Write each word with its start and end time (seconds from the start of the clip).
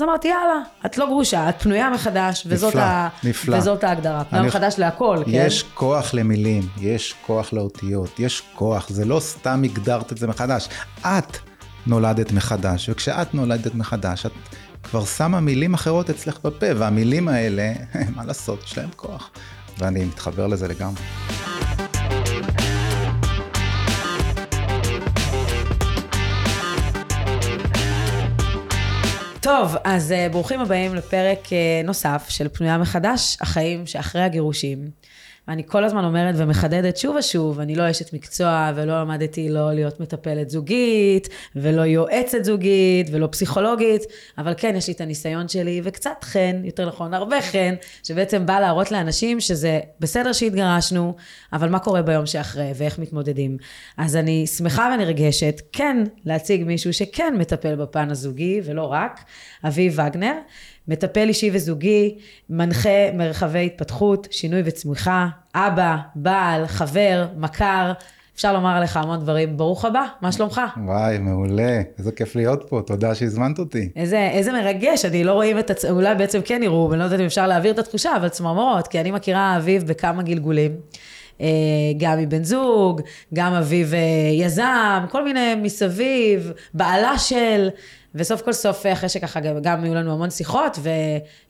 אז 0.00 0.04
אמרתי, 0.04 0.28
יאללה, 0.28 0.62
את 0.86 0.98
לא 0.98 1.06
גרושה, 1.06 1.48
את 1.48 1.62
פנויה 1.62 1.90
מחדש, 1.90 2.44
וזאת, 2.46 2.70
נפלא, 2.70 2.82
ה... 2.82 3.08
נפלא. 3.24 3.56
וזאת 3.56 3.84
ההגדרה. 3.84 4.24
פנויה 4.24 4.44
מחדש 4.44 4.74
להכל, 4.78 5.18
כן? 5.24 5.30
יש 5.34 5.62
כוח 5.74 6.14
למילים, 6.14 6.62
יש 6.80 7.14
כוח 7.26 7.52
לאותיות, 7.52 8.20
יש 8.20 8.42
כוח, 8.54 8.88
זה 8.88 9.04
לא 9.04 9.20
סתם 9.20 9.62
הגדרת 9.64 10.12
את 10.12 10.18
זה 10.18 10.26
מחדש. 10.26 10.68
את 11.00 11.36
נולדת 11.86 12.32
מחדש, 12.32 12.88
וכשאת 12.88 13.34
נולדת 13.34 13.74
מחדש, 13.74 14.26
את 14.26 14.32
כבר 14.82 15.04
שמה 15.04 15.40
מילים 15.40 15.74
אחרות 15.74 16.10
אצלך 16.10 16.38
בפה, 16.44 16.66
והמילים 16.76 17.28
האלה, 17.28 17.72
מה 18.16 18.24
לעשות, 18.24 18.62
יש 18.64 18.78
להם 18.78 18.90
כוח. 18.96 19.30
ואני 19.78 20.04
מתחבר 20.04 20.46
לזה 20.46 20.68
לגמרי. 20.68 21.02
טוב, 29.42 29.76
אז 29.84 30.10
uh, 30.12 30.32
ברוכים 30.32 30.60
הבאים 30.60 30.94
לפרק 30.94 31.46
uh, 31.46 31.86
נוסף 31.86 32.26
של 32.28 32.48
פנויה 32.48 32.78
מחדש, 32.78 33.36
החיים 33.40 33.86
שאחרי 33.86 34.22
הגירושים. 34.22 34.90
ואני 35.50 35.62
כל 35.66 35.84
הזמן 35.84 36.04
אומרת 36.04 36.34
ומחדדת 36.38 36.96
שוב 36.96 37.16
ושוב, 37.16 37.60
אני 37.60 37.74
לא 37.74 37.90
אשת 37.90 38.12
מקצוע 38.12 38.70
ולא 38.74 39.00
למדתי 39.00 39.48
לא 39.48 39.72
להיות 39.72 40.00
מטפלת 40.00 40.50
זוגית, 40.50 41.28
ולא 41.56 41.82
יועצת 41.82 42.44
זוגית, 42.44 43.06
ולא 43.12 43.28
פסיכולוגית, 43.30 44.02
אבל 44.38 44.54
כן, 44.56 44.74
יש 44.76 44.86
לי 44.88 44.94
את 44.94 45.00
הניסיון 45.00 45.48
שלי, 45.48 45.80
וקצת 45.84 46.10
חן, 46.22 46.62
יותר 46.64 46.88
נכון, 46.88 47.14
הרבה 47.14 47.42
חן, 47.42 47.74
שבעצם 48.04 48.46
בא 48.46 48.60
להראות 48.60 48.92
לאנשים 48.92 49.40
שזה 49.40 49.80
בסדר 50.00 50.32
שהתגרשנו, 50.32 51.14
אבל 51.52 51.68
מה 51.68 51.78
קורה 51.78 52.02
ביום 52.02 52.26
שאחרי, 52.26 52.72
ואיך 52.74 52.98
מתמודדים. 52.98 53.56
אז 53.96 54.16
אני 54.16 54.46
שמחה 54.46 54.94
ונרגשת, 54.94 55.60
כן, 55.72 56.04
להציג 56.24 56.64
מישהו 56.64 56.92
שכן 56.92 57.34
מטפל 57.38 57.76
בפן 57.76 58.10
הזוגי, 58.10 58.60
ולא 58.64 58.84
רק, 58.92 59.20
אביב 59.64 59.98
וגנר. 59.98 60.34
מטפל 60.90 61.28
אישי 61.28 61.50
וזוגי, 61.52 62.14
מנחה 62.50 63.12
מרחבי 63.14 63.66
התפתחות, 63.66 64.28
שינוי 64.30 64.62
וצמיחה, 64.64 65.28
אבא, 65.54 65.96
בעל, 66.14 66.66
חבר, 66.66 67.26
מכר, 67.36 67.92
אפשר 68.34 68.52
לומר 68.52 68.76
עליך 68.76 68.96
המון 68.96 69.20
דברים. 69.20 69.56
ברוך 69.56 69.84
הבא, 69.84 70.06
מה 70.20 70.32
שלומך? 70.32 70.60
וואי, 70.84 71.18
מעולה, 71.18 71.82
איזה 71.98 72.12
כיף 72.12 72.36
להיות 72.36 72.64
פה, 72.68 72.82
תודה 72.86 73.14
שהזמנת 73.14 73.58
אותי. 73.58 73.88
איזה, 73.96 74.28
איזה 74.32 74.52
מרגש, 74.52 75.04
אני 75.04 75.24
לא 75.24 75.32
רואים 75.32 75.58
את 75.58 75.70
הצ... 75.70 75.84
אולי 75.84 76.14
בעצם 76.14 76.40
כן 76.44 76.62
יראו, 76.62 76.88
ואני 76.90 76.98
לא 76.98 77.04
יודעת 77.04 77.20
אם 77.20 77.24
אפשר 77.24 77.46
להעביר 77.46 77.72
את 77.72 77.78
התחושה, 77.78 78.16
אבל 78.16 78.28
צמרמורות, 78.28 78.88
כי 78.88 79.00
אני 79.00 79.10
מכירה 79.10 79.56
אביב 79.56 79.86
בכמה 79.86 80.22
גלגולים. 80.22 80.72
אה, 81.40 81.46
גם 81.98 82.18
מבן 82.18 82.44
זוג, 82.44 83.00
גם 83.34 83.52
אביב 83.52 83.94
אה, 83.94 84.00
יזם, 84.32 85.04
כל 85.10 85.24
מיני 85.24 85.54
מסביב, 85.54 86.52
בעלה 86.74 87.18
של, 87.18 87.68
וסוף 88.14 88.42
כל 88.42 88.52
סוף, 88.52 88.86
אחרי 88.86 89.08
שככה 89.08 89.40
גם, 89.40 89.62
גם 89.62 89.84
היו 89.84 89.94
לנו 89.94 90.12
המון 90.12 90.30
שיחות, 90.30 90.78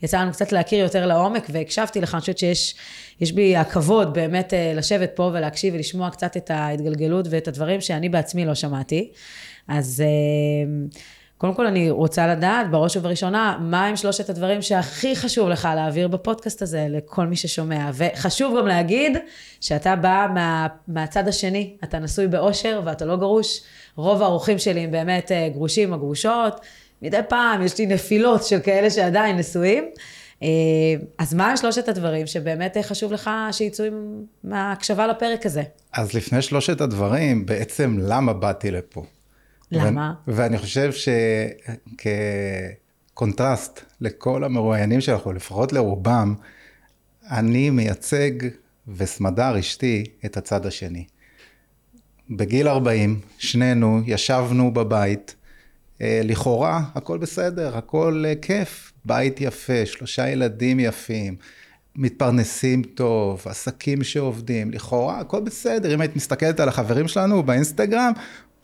ויצא 0.01 0.21
לנו 0.21 0.33
קצת 0.33 0.53
להכיר 0.53 0.79
יותר 0.79 1.07
לעומק, 1.07 1.47
והקשבתי 1.51 2.01
לך, 2.01 2.15
אני 2.15 2.21
חושבת 2.21 2.39
שיש 2.39 2.75
יש 3.21 3.33
בי 3.33 3.57
הכבוד 3.57 4.15
באמת 4.15 4.55
אה, 4.55 4.73
לשבת 4.75 5.11
פה 5.15 5.31
ולהקשיב 5.35 5.75
ולשמוע 5.75 6.11
קצת 6.11 6.37
את 6.37 6.51
ההתגלגלות 6.51 7.27
ואת 7.31 7.49
הדברים 7.49 7.81
שאני 7.81 8.09
בעצמי 8.09 8.45
לא 8.45 8.55
שמעתי. 8.55 9.11
אז 9.69 10.03
אה, 10.07 10.91
קודם 11.39 11.55
כל 11.55 11.67
אני 11.67 11.91
רוצה 11.91 12.27
לדעת, 12.27 12.71
בראש 12.71 12.97
ובראשונה, 12.97 13.59
מה 13.61 13.87
הם 13.87 13.97
שלושת 13.97 14.31
הדברים 14.31 14.63
שהכי 14.63 15.17
חשוב 15.17 15.49
לך 15.49 15.69
להעביר 15.75 16.09
בפודקאסט 16.09 16.63
הזה 16.63 16.87
לכל 16.91 17.27
מי 17.27 17.37
ששומע. 17.37 17.91
וחשוב 17.95 18.59
גם 18.59 18.67
להגיד 18.67 19.17
שאתה 19.61 19.97
בא 19.97 20.27
מה, 20.35 20.67
מהצד 20.89 21.29
השני, 21.29 21.77
אתה 21.85 21.99
נשוי 21.99 22.29
באושר 22.29 22.81
ואתה 22.85 23.05
לא 23.05 23.17
גרוש. 23.17 23.61
רוב 24.01 24.23
האורחים 24.23 24.59
שלי 24.59 24.81
הם 24.81 24.91
באמת 24.91 25.33
אה, 25.33 25.49
גרושים 25.49 25.93
או 25.93 25.99
גרושות. 25.99 26.61
מדי 27.03 27.21
פעם 27.29 27.63
יש 27.63 27.79
לי 27.79 27.87
נפילות 27.87 28.45
של 28.45 28.61
כאלה 28.61 28.91
שעדיין 28.91 29.37
נשואים. 29.37 29.85
אה, 30.43 30.49
אז 31.19 31.35
מה 31.35 31.57
שלושת 31.57 31.89
הדברים 31.89 32.27
שבאמת 32.27 32.77
אה, 32.77 32.83
חשוב 32.83 33.13
לך 33.13 33.31
שיצאו 33.53 33.85
עם- 33.85 34.25
מההקשבה 34.45 35.07
לפרק 35.07 35.47
הזה? 35.47 35.63
אז 35.93 36.15
לפני 36.15 36.43
שלושת 36.43 36.81
הדברים, 36.81 37.47
בעצם 37.47 37.97
למה 38.01 38.33
באתי 38.33 38.71
לפה? 38.71 39.05
למה? 39.73 40.13
ו- 40.29 40.33
ואני 40.37 40.59
חושב 40.59 40.91
שכקונטרסט 43.13 43.81
לכל 44.01 44.45
המרואיינים 44.45 45.01
שלך, 45.01 45.27
או 45.27 45.33
לפחות 45.33 45.73
לרובם, 45.73 46.35
אני 47.31 47.71
מייצג, 47.71 48.31
וסמדר 48.97 49.59
אשתי, 49.59 50.05
את 50.25 50.37
הצד 50.37 50.67
השני. 50.67 51.05
בגיל 52.31 52.69
40, 52.69 53.21
שנינו 53.39 54.01
ישבנו 54.07 54.75
בבית, 54.75 55.35
אה, 56.01 56.21
לכאורה 56.25 56.83
הכל 56.95 57.19
בסדר, 57.19 57.77
הכל 57.77 58.25
אה, 58.27 58.35
כיף, 58.43 58.93
בית 59.05 59.41
יפה, 59.41 59.87
שלושה 59.87 60.29
ילדים 60.29 60.81
יפים, 60.81 61.37
מתפרנסים 61.97 62.83
טוב, 62.83 63.43
עסקים 63.45 64.05
שעובדים, 64.05 64.71
לכאורה 64.71 65.21
הכל 65.21 65.41
בסדר, 65.41 65.95
אם 65.95 66.01
היית 66.01 66.17
מסתכלת 66.17 66.61
על 66.61 66.69
החברים 66.69 67.09
שלנו 67.09 67.43
באינסטגרם, 67.43 68.13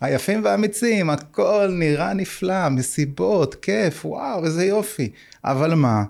היפים 0.00 0.44
והאמיצים, 0.44 1.10
הכל 1.10 1.69
נראה 1.72 2.15
נפלא, 2.15 2.69
מסיבות, 2.69 3.55
כיף, 3.55 4.06
וואו, 4.06 4.44
איזה 4.44 4.65
יופי. 4.65 5.10
אבל 5.44 5.75
מה? 5.75 6.05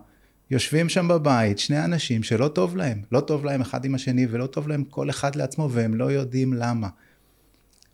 יושבים 0.50 0.88
שם 0.88 1.08
בבית 1.08 1.58
שני 1.58 1.84
אנשים 1.84 2.22
שלא 2.22 2.48
טוב 2.48 2.76
להם, 2.76 3.02
לא 3.12 3.20
טוב 3.20 3.44
להם 3.44 3.60
אחד 3.60 3.84
עם 3.84 3.94
השני 3.94 4.26
ולא 4.30 4.46
טוב 4.46 4.68
להם 4.68 4.84
כל 4.84 5.10
אחד 5.10 5.36
לעצמו 5.36 5.68
והם 5.72 5.94
לא 5.94 6.12
יודעים 6.12 6.52
למה. 6.52 6.88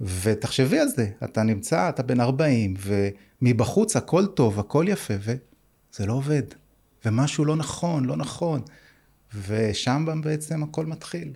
ותחשבי 0.03 0.79
על 0.79 0.89
זה, 0.89 1.09
אתה 1.25 1.43
נמצא, 1.43 1.89
אתה 1.89 2.03
בן 2.03 2.21
40, 2.21 2.75
ומבחוץ 3.43 3.97
הכל 3.97 4.27
טוב, 4.27 4.59
הכל 4.59 4.85
יפה, 4.89 5.15
וזה 5.21 6.07
לא 6.07 6.13
עובד. 6.13 6.43
ומשהו 7.05 7.45
לא 7.45 7.57
נכון, 7.57 8.05
לא 8.05 8.17
נכון. 8.17 8.63
ושם 9.47 10.07
בעצם 10.23 10.63
הכל 10.63 10.87
מתחיל. 10.87 11.33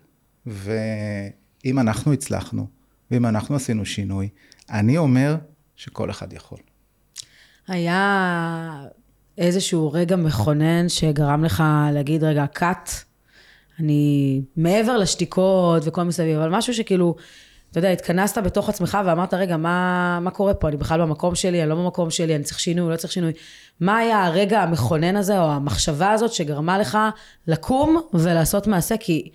ואם 0.47 1.79
אנחנו 1.79 2.13
הצלחנו, 2.13 2.67
ואם 3.11 3.27
אנחנו 3.27 3.57
עשינו 3.57 3.87
שינוי, 3.87 4.29
אני 4.71 4.99
אומר 4.99 5.37
שכל 5.77 6.11
אחד 6.11 6.33
יכול. 6.33 6.59
היה 7.69 8.85
איזשהו 9.39 9.93
רגע 9.93 10.17
מכונן 10.17 10.89
שגרם 10.89 11.45
לך 11.45 11.63
להגיד, 11.93 12.25
רגע, 12.25 12.45
cut, 12.59 12.91
אני 13.79 14.43
מעבר 14.57 14.97
לשתיקות 14.97 15.83
וכל 15.87 16.03
מסביב, 16.03 16.39
אבל 16.39 16.49
משהו 16.49 16.75
שכאילו, 16.75 17.17
אתה 17.77 17.87
יודע, 17.87 17.93
התכנסת 17.93 18.39
בתוך 18.39 18.69
עצמך 18.69 18.99
ואמרת, 19.07 19.35
רגע, 19.35 19.57
מה, 19.57 20.19
מה 20.21 20.31
קורה 20.31 20.55
פה? 20.55 20.69
אני 20.69 20.77
בכלל 20.77 21.01
במקום 21.01 21.35
שלי, 21.35 21.63
אני 21.63 21.71
לא 21.71 21.75
במקום 21.75 22.11
שלי, 22.11 22.37
אני 22.37 22.45
צריך 22.45 22.61
שינוי, 22.61 22.93
לא 22.93 22.97
צריך 22.97 23.13
שינוי. 23.13 23.33
מה 23.81 23.99
היה 23.99 24.25
הרגע 24.25 24.63
המכונן 24.63 25.17
הזה, 25.17 25.41
או 25.41 25.51
המחשבה 25.51 26.11
הזאת 26.11 26.33
שגרמה 26.33 26.79
לך 26.79 26.99
לקום 27.47 28.01
ולעשות 28.15 28.67
מעשה? 28.67 28.97
כי 28.97 29.31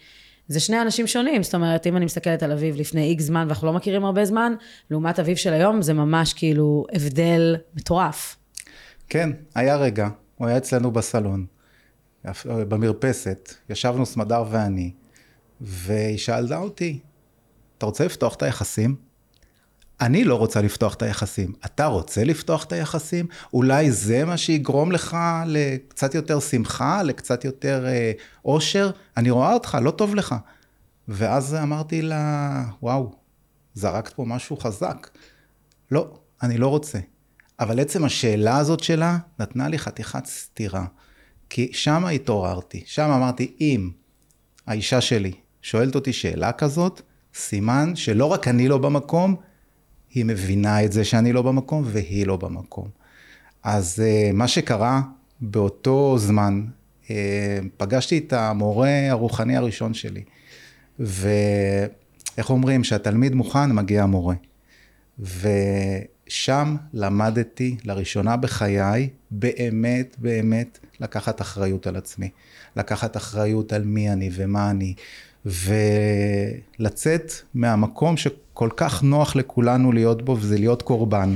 זה 0.47 0.59
שני 0.59 0.81
אנשים 0.81 1.07
שונים, 1.07 1.43
זאת 1.43 1.55
אומרת, 1.55 1.87
אם 1.87 1.97
אני 1.97 2.05
מסתכלת 2.05 2.43
על 2.43 2.51
אביב 2.51 2.75
לפני 2.75 3.03
איקס 3.03 3.23
זמן, 3.23 3.45
ואנחנו 3.47 3.67
לא 3.67 3.73
מכירים 3.73 4.05
הרבה 4.05 4.25
זמן, 4.25 4.53
לעומת 4.91 5.19
אביב 5.19 5.37
של 5.37 5.53
היום, 5.53 5.81
זה 5.81 5.93
ממש 5.93 6.33
כאילו 6.33 6.85
הבדל 6.93 7.55
מטורף. 7.75 8.37
כן, 9.09 9.29
היה 9.55 9.75
רגע, 9.75 10.09
הוא 10.35 10.47
היה 10.47 10.57
אצלנו 10.57 10.91
בסלון, 10.91 11.45
במרפסת, 12.45 13.53
ישבנו 13.69 14.05
סמדר 14.05 14.43
ואני, 14.51 14.91
והיא 15.61 16.17
שאלה 16.17 16.57
אותי, 16.57 16.99
אתה 17.81 17.85
רוצה 17.87 18.05
לפתוח 18.05 18.35
את 18.35 18.43
היחסים? 18.43 18.95
אני 20.01 20.23
לא 20.23 20.35
רוצה 20.35 20.61
לפתוח 20.61 20.93
את 20.93 21.01
היחסים. 21.01 21.53
אתה 21.65 21.85
רוצה 21.85 22.23
לפתוח 22.23 22.63
את 22.63 22.71
היחסים? 22.71 23.27
אולי 23.53 23.91
זה 23.91 24.25
מה 24.25 24.37
שיגרום 24.37 24.91
לך 24.91 25.17
לקצת 25.45 26.15
יותר 26.15 26.39
שמחה, 26.39 27.03
לקצת 27.03 27.45
יותר 27.45 27.85
אה, 27.87 28.11
אושר? 28.45 28.91
אני 29.17 29.29
רואה 29.29 29.53
אותך, 29.53 29.77
לא 29.81 29.91
טוב 29.91 30.15
לך. 30.15 30.35
ואז 31.07 31.55
אמרתי 31.55 32.01
לה, 32.01 32.63
וואו, 32.81 33.11
זרקת 33.73 34.13
פה 34.13 34.25
משהו 34.25 34.57
חזק. 34.57 35.09
לא, 35.91 36.13
אני 36.43 36.57
לא 36.57 36.67
רוצה. 36.67 36.99
אבל 37.59 37.79
עצם 37.79 38.05
השאלה 38.05 38.57
הזאת 38.57 38.83
שלה 38.83 39.17
נתנה 39.39 39.67
לי 39.67 39.79
חתיכת 39.79 40.25
סתירה. 40.25 40.85
כי 41.49 41.69
שם 41.73 42.05
התעוררתי, 42.05 42.83
שם 42.85 43.09
אמרתי, 43.09 43.55
אם 43.61 43.89
האישה 44.67 45.01
שלי 45.01 45.33
שואלת 45.61 45.95
אותי 45.95 46.13
שאלה 46.13 46.51
כזאת, 46.51 47.01
סימן 47.35 47.95
שלא 47.95 48.25
רק 48.25 48.47
אני 48.47 48.67
לא 48.67 48.77
במקום, 48.77 49.35
היא 50.13 50.25
מבינה 50.25 50.85
את 50.85 50.91
זה 50.91 51.05
שאני 51.05 51.33
לא 51.33 51.41
במקום 51.41 51.83
והיא 51.85 52.27
לא 52.27 52.37
במקום. 52.37 52.87
אז 53.63 54.03
uh, 54.03 54.33
מה 54.33 54.47
שקרה 54.47 55.01
באותו 55.41 56.17
זמן, 56.17 56.65
uh, 57.03 57.09
פגשתי 57.77 58.17
את 58.17 58.33
המורה 58.33 59.09
הרוחני 59.09 59.57
הראשון 59.57 59.93
שלי, 59.93 60.23
ואיך 60.99 62.49
אומרים, 62.49 62.81
כשהתלמיד 62.81 63.35
מוכן, 63.35 63.71
מגיע 63.71 64.03
המורה. 64.03 64.35
ושם 65.19 66.75
למדתי 66.93 67.77
לראשונה 67.83 68.37
בחיי, 68.37 69.09
באמת, 69.31 70.15
באמת, 70.19 70.79
לקחת 70.99 71.41
אחריות 71.41 71.87
על 71.87 71.95
עצמי. 71.95 72.29
לקחת 72.75 73.17
אחריות 73.17 73.73
על 73.73 73.83
מי 73.83 74.11
אני 74.11 74.29
ומה 74.33 74.69
אני, 74.71 74.93
ולצאת 75.45 77.31
מהמקום 77.53 78.17
שכל 78.17 78.69
כך 78.75 79.03
נוח 79.03 79.35
לכולנו 79.35 79.91
להיות 79.91 80.25
בו, 80.25 80.37
וזה 80.39 80.57
להיות 80.57 80.81
קורבן. 80.81 81.33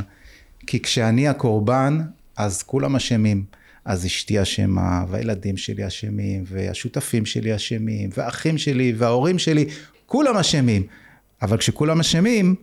כי 0.67 0.81
כשאני 0.81 1.27
הקורבן, 1.27 2.01
אז 2.37 2.63
כולם 2.63 2.95
אשמים. 2.95 3.43
אז 3.85 4.05
אשתי 4.05 4.41
אשמה, 4.41 5.05
והילדים 5.09 5.57
שלי 5.57 5.87
אשמים, 5.87 6.43
והשותפים 6.47 7.25
שלי 7.25 7.55
אשמים, 7.55 8.09
והאחים 8.17 8.57
שלי, 8.57 8.93
וההורים 8.97 9.39
שלי, 9.39 9.65
כולם 10.05 10.37
אשמים. 10.37 10.87
אבל 11.41 11.57
כשכולם 11.57 11.99
אשמים, 11.99 12.55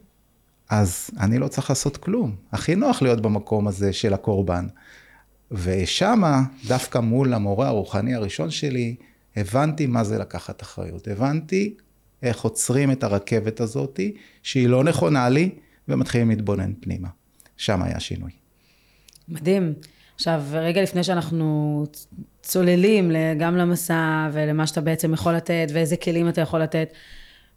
אז 0.70 1.10
אני 1.20 1.38
לא 1.38 1.48
צריך 1.48 1.70
לעשות 1.70 1.96
כלום. 1.96 2.34
הכי 2.52 2.74
נוח 2.74 3.02
להיות 3.02 3.20
במקום 3.20 3.68
הזה 3.68 3.92
של 3.92 4.14
הקורבן. 4.14 4.66
ושמה, 5.50 6.42
דווקא 6.66 6.98
מול 6.98 7.34
המורה 7.34 7.68
הרוחני 7.68 8.14
הראשון 8.14 8.50
שלי, 8.50 8.94
הבנתי 9.36 9.86
מה 9.86 10.04
זה 10.04 10.18
לקחת 10.18 10.62
אחריות. 10.62 11.08
הבנתי 11.08 11.74
איך 12.22 12.40
עוצרים 12.40 12.90
את 12.90 13.04
הרכבת 13.04 13.60
הזאת, 13.60 14.00
שהיא 14.42 14.68
לא 14.68 14.84
נכונה 14.84 15.28
לי, 15.28 15.50
ומתחילים 15.88 16.28
להתבונן 16.28 16.72
פנימה. 16.80 17.08
שם 17.56 17.82
היה 17.82 18.00
שינוי. 18.00 18.30
מדהים. 19.28 19.74
עכשיו, 20.14 20.42
רגע 20.52 20.82
לפני 20.82 21.04
שאנחנו 21.04 21.84
צוללים 22.42 23.12
גם 23.38 23.56
למסע 23.56 24.28
ולמה 24.32 24.66
שאתה 24.66 24.80
בעצם 24.80 25.14
יכול 25.14 25.32
לתת 25.32 25.66
ואיזה 25.72 25.96
כלים 25.96 26.28
אתה 26.28 26.40
יכול 26.40 26.60
לתת, 26.60 26.92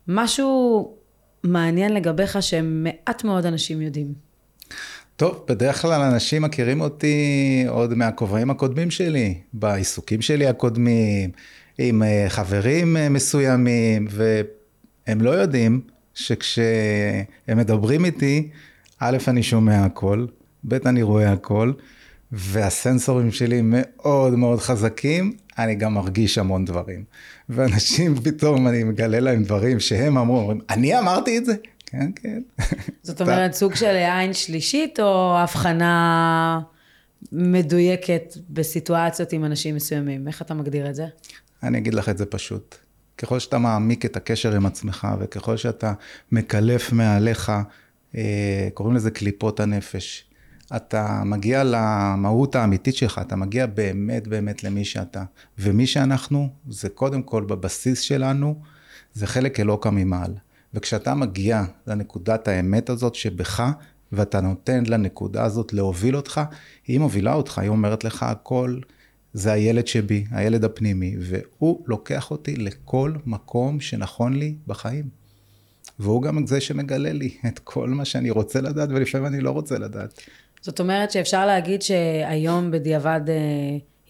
משהו 0.07 0.93
מעניין 1.43 1.93
לגביך 1.93 2.43
שמעט 2.43 3.23
מאוד 3.23 3.45
אנשים 3.45 3.81
יודעים. 3.81 4.13
טוב, 5.15 5.45
בדרך 5.49 5.81
כלל 5.81 6.01
אנשים 6.01 6.41
מכירים 6.41 6.81
אותי 6.81 7.65
עוד 7.69 7.93
מהכובעים 7.93 8.49
הקודמים 8.49 8.91
שלי, 8.91 9.39
בעיסוקים 9.53 10.21
שלי 10.21 10.47
הקודמים, 10.47 11.31
עם 11.77 12.03
אה, 12.03 12.25
חברים 12.29 12.97
אה, 12.97 13.09
מסוימים, 13.09 14.07
והם 14.09 15.21
לא 15.21 15.29
יודעים 15.29 15.81
שכשהם 16.13 17.57
מדברים 17.57 18.05
איתי, 18.05 18.49
א', 18.99 19.17
אני 19.27 19.43
שומע 19.43 19.85
הכל, 19.85 20.25
ב', 20.63 20.73
אני 20.73 21.03
רואה 21.03 21.31
הכל, 21.31 21.71
והסנסורים 22.31 23.31
שלי 23.31 23.61
מאוד 23.63 24.33
מאוד 24.33 24.59
חזקים, 24.59 25.33
אני 25.57 25.75
גם 25.75 25.93
מרגיש 25.93 26.37
המון 26.37 26.65
דברים. 26.65 27.03
ואנשים 27.49 28.15
פתאום, 28.23 28.67
אני 28.67 28.83
מגלה 28.83 29.19
להם 29.19 29.43
דברים 29.43 29.79
שהם 29.79 30.17
אמרו, 30.17 30.39
אומרים, 30.39 30.59
אני 30.69 30.99
אמרתי 30.99 31.37
את 31.37 31.45
זה? 31.45 31.55
כן, 31.85 32.11
כן. 32.15 32.41
זאת 33.03 33.21
אומרת, 33.21 33.53
סוג 33.53 33.75
של 33.75 33.95
עין 33.95 34.33
שלישית, 34.33 34.99
או 34.99 35.37
הבחנה 35.37 36.59
מדויקת 37.31 38.33
בסיטואציות 38.49 39.33
עם 39.33 39.45
אנשים 39.45 39.75
מסוימים? 39.75 40.27
איך 40.27 40.41
אתה 40.41 40.53
מגדיר 40.53 40.89
את 40.89 40.95
זה? 40.95 41.05
אני 41.63 41.77
אגיד 41.77 41.93
לך 41.93 42.09
את 42.09 42.17
זה 42.17 42.25
פשוט. 42.25 42.75
ככל 43.17 43.39
שאתה 43.39 43.57
מעמיק 43.57 44.05
את 44.05 44.17
הקשר 44.17 44.55
עם 44.55 44.65
עצמך, 44.65 45.07
וככל 45.19 45.57
שאתה 45.57 45.93
מקלף 46.31 46.93
מעליך, 46.93 47.51
אה, 48.15 48.67
קוראים 48.73 48.95
לזה 48.95 49.11
קליפות 49.11 49.59
הנפש. 49.59 50.25
אתה 50.75 51.21
מגיע 51.25 51.63
למהות 51.63 52.55
האמיתית 52.55 52.95
שלך, 52.95 53.21
אתה 53.21 53.35
מגיע 53.35 53.65
באמת 53.65 54.27
באמת 54.27 54.63
למי 54.63 54.85
שאתה. 54.85 55.23
ומי 55.59 55.87
שאנחנו, 55.87 56.49
זה 56.69 56.89
קודם 56.89 57.23
כל 57.23 57.43
בבסיס 57.43 57.99
שלנו, 57.99 58.61
זה 59.13 59.27
חלק 59.27 59.59
אלוקא 59.59 59.89
ממעל. 59.89 60.33
וכשאתה 60.73 61.13
מגיע 61.13 61.63
לנקודת 61.87 62.47
האמת 62.47 62.89
הזאת 62.89 63.15
שבך, 63.15 63.71
ואתה 64.11 64.41
נותן 64.41 64.83
לנקודה 64.87 65.43
הזאת 65.43 65.73
להוביל 65.73 66.15
אותך, 66.15 66.41
היא 66.87 66.99
מובילה 66.99 67.33
אותך, 67.33 67.59
היא 67.59 67.69
אומרת 67.69 68.03
לך 68.03 68.23
הכל, 68.23 68.79
זה 69.35 69.53
הילד 69.53 69.87
שבי, 69.87 70.25
הילד 70.31 70.63
הפנימי, 70.63 71.15
והוא 71.19 71.83
לוקח 71.87 72.31
אותי 72.31 72.55
לכל 72.55 73.13
מקום 73.25 73.79
שנכון 73.79 74.33
לי 74.33 74.55
בחיים. 74.67 75.09
והוא 75.99 76.21
גם 76.21 76.47
זה 76.47 76.61
שמגלה 76.61 77.13
לי 77.13 77.37
את 77.47 77.59
כל 77.59 77.89
מה 77.89 78.05
שאני 78.05 78.29
רוצה 78.29 78.61
לדעת, 78.61 78.89
ולפעמים 78.89 79.27
אני 79.27 79.41
לא 79.41 79.51
רוצה 79.51 79.77
לדעת. 79.77 80.21
זאת 80.61 80.79
אומרת 80.79 81.11
שאפשר 81.11 81.45
להגיד 81.45 81.81
שהיום 81.81 82.71
בדיעבד, 82.71 83.21
אה, 83.27 83.35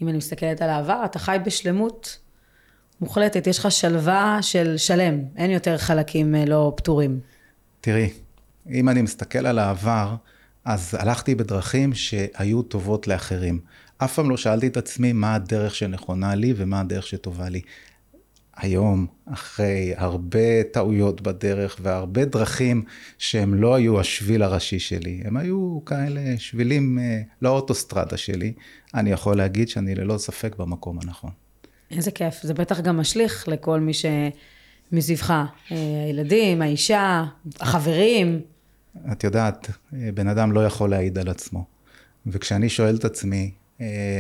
אם 0.02 0.10
אני 0.10 0.18
מסתכלת 0.18 0.62
על 0.62 0.70
העבר, 0.70 1.02
אתה 1.06 1.20
חי 1.20 1.38
בשלמות 1.46 2.20
מוחלטת, 3.02 3.48
יש 3.48 3.60
לך 3.60 3.72
שלווה 3.72 4.40
של 4.42 4.78
שלם, 4.78 5.20
אין 5.38 5.52
יותר 5.52 5.78
חלקים 5.78 6.36
אה, 6.36 6.46
לא 6.46 6.74
פתורים. 6.76 7.20
תראי, 7.82 8.10
אם 8.72 8.90
אני 8.90 9.02
מסתכל 9.02 9.46
על 9.46 9.60
העבר, 9.60 10.16
אז 10.66 10.96
הלכתי 11.00 11.36
בדרכים 11.36 11.94
שהיו 11.94 12.62
טובות 12.62 13.08
לאחרים. 13.08 13.60
אף 13.98 14.16
פעם 14.16 14.30
לא 14.30 14.38
שאלתי 14.38 14.68
את 14.68 14.78
עצמי 14.78 15.14
מה 15.14 15.36
הדרך 15.36 15.76
שנכונה 15.76 16.36
לי 16.36 16.54
ומה 16.58 16.80
הדרך 16.80 17.08
שטובה 17.08 17.50
לי. 17.50 17.62
היום, 18.58 19.08
אחרי 19.26 19.94
הרבה 19.98 20.64
טעויות 20.64 21.22
בדרך 21.22 21.78
והרבה 21.82 22.26
דרכים 22.26 22.84
שהם 23.18 23.54
לא 23.54 23.76
היו 23.76 24.00
השביל 24.00 24.44
הראשי 24.44 24.80
שלי, 24.80 25.22
הם 25.26 25.38
היו 25.38 25.80
כאלה 25.86 26.22
שבילים 26.38 27.00
אה, 27.00 27.22
לאוטוסטרדה 27.42 28.18
שלי, 28.18 28.54
אני 28.94 29.12
יכול 29.12 29.38
להגיד 29.38 29.70
שאני 29.70 29.96
ללא 29.96 30.18
ספק 30.18 30.56
במקום 30.56 31.00
הנכון. 31.04 31.32
איזה 31.92 32.12
כיף, 32.12 32.42
זה 32.42 32.54
בטח 32.54 32.80
גם 32.80 32.98
משליך 32.98 33.48
לכל 33.48 33.80
מי 33.80 33.92
שמסביבך, 33.94 35.32
אה, 35.32 35.78
הילדים, 36.08 36.62
האישה, 36.62 37.24
החברים. 37.60 38.42
את 39.12 39.24
יודעת, 39.24 39.70
אה, 39.94 40.10
בן 40.14 40.28
אדם 40.28 40.52
לא 40.52 40.66
יכול 40.66 40.90
להעיד 40.90 41.18
על 41.18 41.30
עצמו. 41.30 41.66
וכשאני 42.28 42.70
שואל 42.70 42.96
את 42.96 43.06
עצמי, 43.06 43.52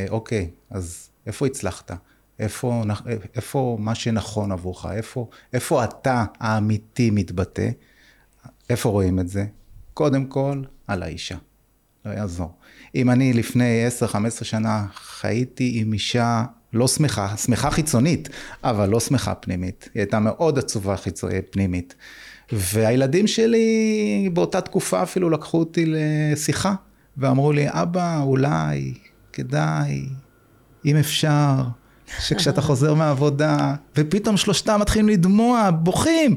אוקיי, 0.10 0.50
אז 0.70 1.10
איפה 1.26 1.46
הצלחת? 1.46 1.92
איפה, 2.40 2.84
איפה 3.36 3.78
מה 3.80 3.96
שנכון 3.96 4.52
עבורך, 4.52 4.86
איפה, 4.86 5.30
איפה 5.54 5.84
אתה 5.84 6.26
האמיתי 6.40 7.10
מתבטא, 7.10 7.70
איפה 8.70 8.90
רואים 8.90 9.20
את 9.20 9.28
זה? 9.28 9.46
קודם 9.94 10.26
כל, 10.26 10.62
על 10.88 11.04
האישה. 11.04 11.38
לא 12.06 12.12
יעזור. 12.12 12.54
אם 12.96 13.10
אני 13.10 13.34
לפני 13.34 13.88
10-15 14.42 14.44
שנה 14.44 14.86
חייתי 14.94 15.72
עם 15.76 15.94
אישה 15.94 16.46
לא 16.74 16.88
שמחה, 16.88 17.38
שמחה 17.38 17.72
חיצונית, 17.72 18.30
אבל 18.64 18.90
לא 18.90 19.00
שמחה 19.00 19.36
פנימית. 19.36 19.90
היא 19.94 20.02
הייתה 20.02 20.20
מאוד 20.20 20.60
עצובה 20.60 20.98
חיצו... 20.98 21.28
פנימית. 21.52 21.96
והילדים 22.52 23.28
שלי 23.28 24.30
באותה 24.34 24.62
תקופה 24.62 25.04
אפילו 25.04 25.30
לקחו 25.30 25.60
אותי 25.60 25.86
לשיחה, 25.88 26.76
ואמרו 27.18 27.52
לי, 27.52 27.66
אבא, 27.70 28.22
אולי, 28.22 28.94
כדאי, 29.34 30.06
אם 30.86 30.98
אפשר. 30.98 31.64
שכשאתה 32.20 32.62
חוזר 32.68 32.94
מהעבודה, 32.94 33.76
ופתאום 33.98 34.38
שלושתם 34.38 34.80
מתחילים 34.82 35.10
לדמוע, 35.10 35.70
בוכים. 35.72 36.36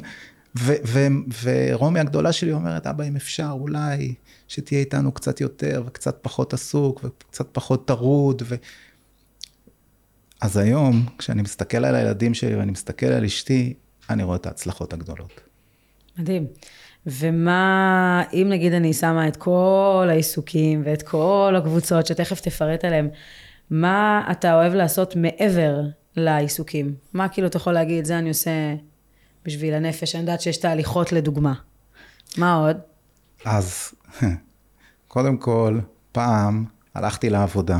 ורומי 1.42 2.00
הגדולה 2.00 2.32
שלי 2.32 2.52
אומרת, 2.52 2.86
אבא, 2.86 3.04
אם 3.04 3.16
אפשר, 3.16 3.48
אולי 3.50 4.14
שתהיה 4.48 4.80
איתנו 4.80 5.12
קצת 5.12 5.40
יותר, 5.40 5.82
וקצת 5.86 6.18
פחות 6.22 6.54
עסוק, 6.54 7.00
וקצת 7.04 7.48
פחות 7.52 7.88
טרוד. 7.88 8.42
ו... 8.46 8.54
אז 10.40 10.56
היום, 10.56 11.06
כשאני 11.18 11.42
מסתכל 11.42 11.84
על 11.84 11.94
הילדים 11.94 12.34
שלי 12.34 12.56
ואני 12.56 12.72
מסתכל 12.72 13.06
על 13.06 13.24
אשתי, 13.24 13.74
אני 14.10 14.22
רואה 14.22 14.36
את 14.36 14.46
ההצלחות 14.46 14.92
הגדולות. 14.92 15.47
מדהים. 16.18 16.46
ומה, 17.06 18.22
אם 18.32 18.46
נגיד 18.50 18.72
אני 18.72 18.92
שמה 18.92 19.28
את 19.28 19.36
כל 19.36 20.06
העיסוקים 20.10 20.82
ואת 20.84 21.02
כל 21.02 21.54
הקבוצות, 21.58 22.06
שתכף 22.06 22.40
תפרט 22.40 22.84
עליהם, 22.84 23.08
מה 23.70 24.28
אתה 24.30 24.54
אוהב 24.54 24.74
לעשות 24.74 25.16
מעבר 25.16 25.80
לעיסוקים? 26.16 26.94
מה 27.12 27.28
כאילו 27.28 27.46
אתה 27.46 27.56
יכול 27.56 27.72
להגיד, 27.72 28.04
זה 28.04 28.18
אני 28.18 28.28
עושה 28.28 28.50
בשביל 29.44 29.74
הנפש, 29.74 30.14
אני 30.14 30.20
יודעת 30.20 30.40
שיש 30.40 30.56
תהליכות 30.56 31.12
לדוגמה. 31.12 31.54
מה 32.38 32.54
עוד? 32.54 32.76
אז 33.44 33.94
קודם 35.08 35.36
כל, 35.36 35.78
פעם 36.12 36.64
הלכתי 36.94 37.30
לעבודה, 37.30 37.78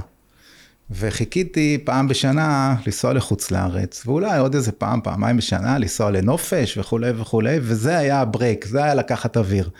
וחיכיתי 0.90 1.78
פעם 1.84 2.08
בשנה 2.08 2.76
לנסוע 2.86 3.12
לחוץ 3.12 3.50
לארץ, 3.50 4.02
ואולי 4.06 4.38
עוד 4.38 4.54
איזה 4.54 4.72
פעם, 4.72 5.00
פעמיים 5.04 5.36
בשנה 5.36 5.78
לנסוע 5.78 6.10
לנופש 6.10 6.78
וכולי 6.78 7.10
וכולי, 7.16 7.58
וזה 7.62 7.98
היה 7.98 8.20
הברייק, 8.20 8.64
זה 8.64 8.84
היה 8.84 8.94
לקחת 8.94 9.36
אוויר. 9.36 9.70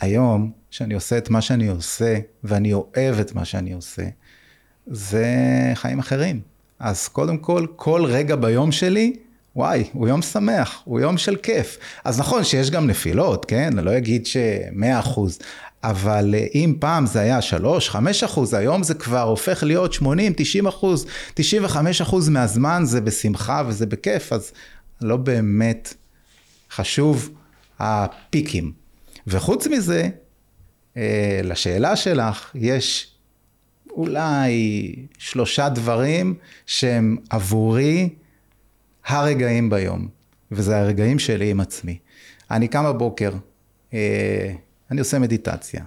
היום, 0.00 0.50
שאני 0.70 0.94
עושה 0.94 1.18
את 1.18 1.30
מה 1.30 1.40
שאני 1.40 1.68
עושה, 1.68 2.18
ואני 2.44 2.72
אוהב 2.72 3.20
את 3.20 3.34
מה 3.34 3.44
שאני 3.44 3.72
עושה, 3.72 4.02
זה 4.86 5.26
חיים 5.74 5.98
אחרים. 5.98 6.40
אז 6.78 7.08
קודם 7.08 7.36
כל, 7.38 7.66
כל 7.76 8.04
רגע 8.04 8.36
ביום 8.36 8.72
שלי, 8.72 9.12
וואי, 9.56 9.84
הוא 9.92 10.08
יום 10.08 10.22
שמח, 10.22 10.82
הוא 10.84 11.00
יום 11.00 11.18
של 11.18 11.36
כיף. 11.36 11.78
אז 12.04 12.20
נכון 12.20 12.44
שיש 12.44 12.70
גם 12.70 12.86
נפילות, 12.86 13.44
כן? 13.44 13.78
אני 13.78 13.86
לא 13.86 13.96
אגיד 13.96 14.26
שמאה 14.26 14.98
אחוז, 14.98 15.38
אבל 15.84 16.34
אה, 16.34 16.46
אם 16.54 16.74
פעם 16.80 17.06
זה 17.06 17.20
היה 17.20 17.42
שלוש, 17.42 17.90
חמש 17.90 18.22
אחוז, 18.22 18.54
היום 18.54 18.82
זה 18.82 18.94
כבר 18.94 19.22
הופך 19.22 19.62
להיות 19.62 19.92
שמונים, 19.92 20.32
תשעים 20.36 20.66
אחוז, 20.66 21.06
תשעים 21.34 21.64
וחמש 21.64 22.00
אחוז 22.00 22.28
מהזמן 22.28 22.82
זה 22.84 23.00
בשמחה 23.00 23.62
וזה 23.66 23.86
בכיף, 23.86 24.32
אז 24.32 24.52
לא 25.00 25.16
באמת 25.16 25.94
חשוב 26.70 27.30
הפיקים. 27.78 28.72
וחוץ 29.26 29.66
מזה, 29.66 30.08
אה, 30.96 31.40
לשאלה 31.44 31.96
שלך, 31.96 32.50
יש 32.54 33.10
אולי 33.90 34.94
שלושה 35.18 35.68
דברים 35.68 36.34
שהם 36.66 37.16
עבורי 37.30 38.08
הרגעים 39.06 39.70
ביום, 39.70 40.08
וזה 40.52 40.78
הרגעים 40.78 41.18
שלי 41.18 41.50
עם 41.50 41.60
עצמי. 41.60 41.98
אני 42.50 42.68
קם 42.68 42.84
בבוקר, 42.84 43.32
אה, 43.94 44.52
אני 44.90 45.00
עושה 45.00 45.18
מדיטציה, 45.18 45.84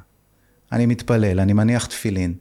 אני 0.72 0.86
מתפלל, 0.86 1.40
אני 1.40 1.54
מניח 1.54 1.86
תפילין. 1.86 2.34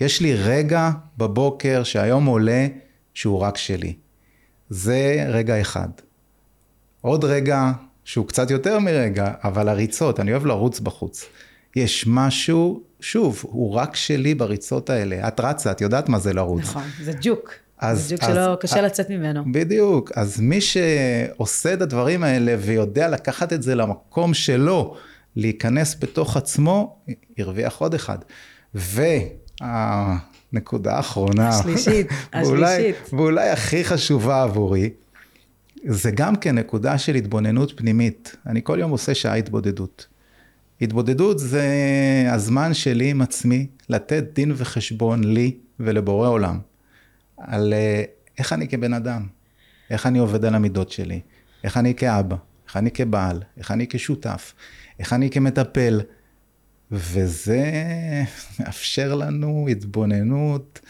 יש 0.00 0.20
לי 0.20 0.34
רגע 0.34 0.90
בבוקר 1.18 1.82
שהיום 1.82 2.26
עולה 2.26 2.66
שהוא 3.14 3.38
רק 3.38 3.56
שלי. 3.56 3.94
זה 4.70 5.24
רגע 5.28 5.60
אחד. 5.60 5.88
עוד 7.00 7.24
רגע 7.24 7.72
שהוא 8.04 8.26
קצת 8.26 8.50
יותר 8.50 8.78
מרגע, 8.78 9.32
אבל 9.44 9.68
הריצות, 9.68 10.20
אני 10.20 10.30
אוהב 10.32 10.46
לרוץ 10.46 10.80
בחוץ. 10.80 11.24
יש 11.76 12.04
משהו, 12.08 12.82
שוב, 13.00 13.42
הוא 13.42 13.74
רק 13.74 13.96
שלי 13.96 14.34
בריצות 14.34 14.90
האלה. 14.90 15.28
את 15.28 15.40
רצה, 15.40 15.70
את 15.70 15.80
יודעת 15.80 16.08
מה 16.08 16.18
זה 16.18 16.32
לרוץ. 16.32 16.62
נכון, 16.62 16.82
זה 17.02 17.12
ג'וק. 17.22 17.52
אז, 17.78 18.08
זה 18.08 18.14
ג'וק 18.14 18.24
אז, 18.24 18.34
שלא, 18.34 18.56
קשה 18.60 18.78
אז, 18.78 18.84
לצאת 18.84 19.10
ממנו. 19.10 19.52
בדיוק. 19.52 20.12
אז 20.14 20.40
מי 20.40 20.60
שעושה 20.60 21.74
את 21.74 21.82
הדברים 21.82 22.24
האלה 22.24 22.56
ויודע 22.58 23.08
לקחת 23.08 23.52
את 23.52 23.62
זה 23.62 23.74
למקום 23.74 24.34
שלו, 24.34 24.96
להיכנס 25.36 25.96
בתוך 26.00 26.36
עצמו, 26.36 26.98
הרוויח 27.38 27.76
עוד 27.76 27.94
אחד. 27.94 28.18
והנקודה 29.60 30.96
האחרונה, 30.96 31.48
השלישית, 31.48 32.06
ואולי, 32.42 32.74
השלישית. 32.74 33.12
ואולי 33.12 33.48
הכי 33.48 33.84
חשובה 33.84 34.42
עבורי, 34.42 34.90
זה 35.84 36.10
גם 36.10 36.36
כן 36.36 36.58
נקודה 36.58 36.98
של 36.98 37.14
התבוננות 37.14 37.72
פנימית. 37.76 38.36
אני 38.46 38.60
כל 38.64 38.78
יום 38.80 38.90
עושה 38.90 39.14
שעה 39.14 39.34
התבודדות. 39.34 40.06
התבודדות 40.80 41.38
זה 41.38 41.66
הזמן 42.32 42.74
שלי 42.74 43.10
עם 43.10 43.22
עצמי 43.22 43.66
לתת 43.88 44.24
דין 44.32 44.52
וחשבון 44.56 45.24
לי 45.24 45.56
ולבורא 45.80 46.28
עולם. 46.28 46.58
על 47.38 47.72
אה, 47.72 48.02
איך 48.38 48.52
אני 48.52 48.68
כבן 48.68 48.94
אדם, 48.94 49.26
איך 49.90 50.06
אני 50.06 50.18
עובד 50.18 50.44
על 50.44 50.54
המידות 50.54 50.90
שלי, 50.90 51.20
איך 51.64 51.76
אני 51.76 51.94
כאבא, 51.94 52.36
איך 52.66 52.76
אני 52.76 52.90
כבעל, 52.90 53.42
איך 53.58 53.70
אני 53.70 53.86
כשותף, 53.88 54.54
איך 55.00 55.12
אני 55.12 55.30
כמטפל. 55.30 56.00
וזה 56.92 57.70
מאפשר 58.60 59.14
לנו 59.14 59.66
התבוננות 59.70 60.80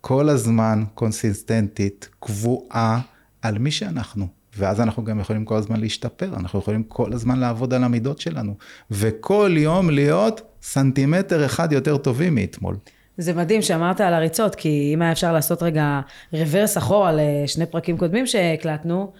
כל 0.00 0.28
הזמן 0.28 0.84
קונסיסטנטית, 0.94 2.08
קבועה, 2.20 3.00
על 3.42 3.58
מי 3.58 3.70
שאנחנו. 3.70 4.26
ואז 4.56 4.80
אנחנו 4.80 5.04
גם 5.04 5.20
יכולים 5.20 5.44
כל 5.44 5.56
הזמן 5.56 5.80
להשתפר, 5.80 6.34
אנחנו 6.36 6.58
יכולים 6.58 6.82
כל 6.82 7.12
הזמן 7.12 7.38
לעבוד 7.38 7.74
על 7.74 7.84
המידות 7.84 8.18
שלנו, 8.18 8.54
וכל 8.90 9.54
יום 9.56 9.90
להיות 9.90 10.42
סנטימטר 10.62 11.46
אחד 11.46 11.72
יותר 11.72 11.96
טובים 11.96 12.34
מאתמול. 12.34 12.76
זה 13.18 13.34
מדהים 13.34 13.62
שאמרת 13.62 14.00
על 14.00 14.14
הריצות, 14.14 14.54
כי 14.54 14.90
אם 14.94 15.02
היה 15.02 15.12
אפשר 15.12 15.32
לעשות 15.32 15.62
רגע 15.62 16.00
רוורס 16.32 16.78
אחורה 16.78 17.12
לשני 17.16 17.66
פרקים 17.66 17.98
קודמים 17.98 18.26
שהקלטנו, 18.26 19.12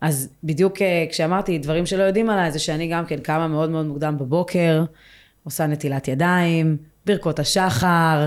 אז 0.00 0.28
בדיוק 0.44 0.82
אה, 0.82 1.04
כשאמרתי 1.10 1.58
דברים 1.58 1.86
שלא 1.86 2.02
יודעים 2.02 2.30
עליי, 2.30 2.52
זה 2.52 2.58
שאני 2.58 2.88
גם 2.88 3.06
כן 3.06 3.16
קמה 3.16 3.48
מאוד 3.48 3.70
מאוד 3.70 3.86
מוקדם 3.86 4.18
בבוקר, 4.18 4.84
עושה 5.44 5.66
נטילת 5.66 6.08
ידיים, 6.08 6.76
ברכות 7.06 7.38
השחר, 7.38 8.26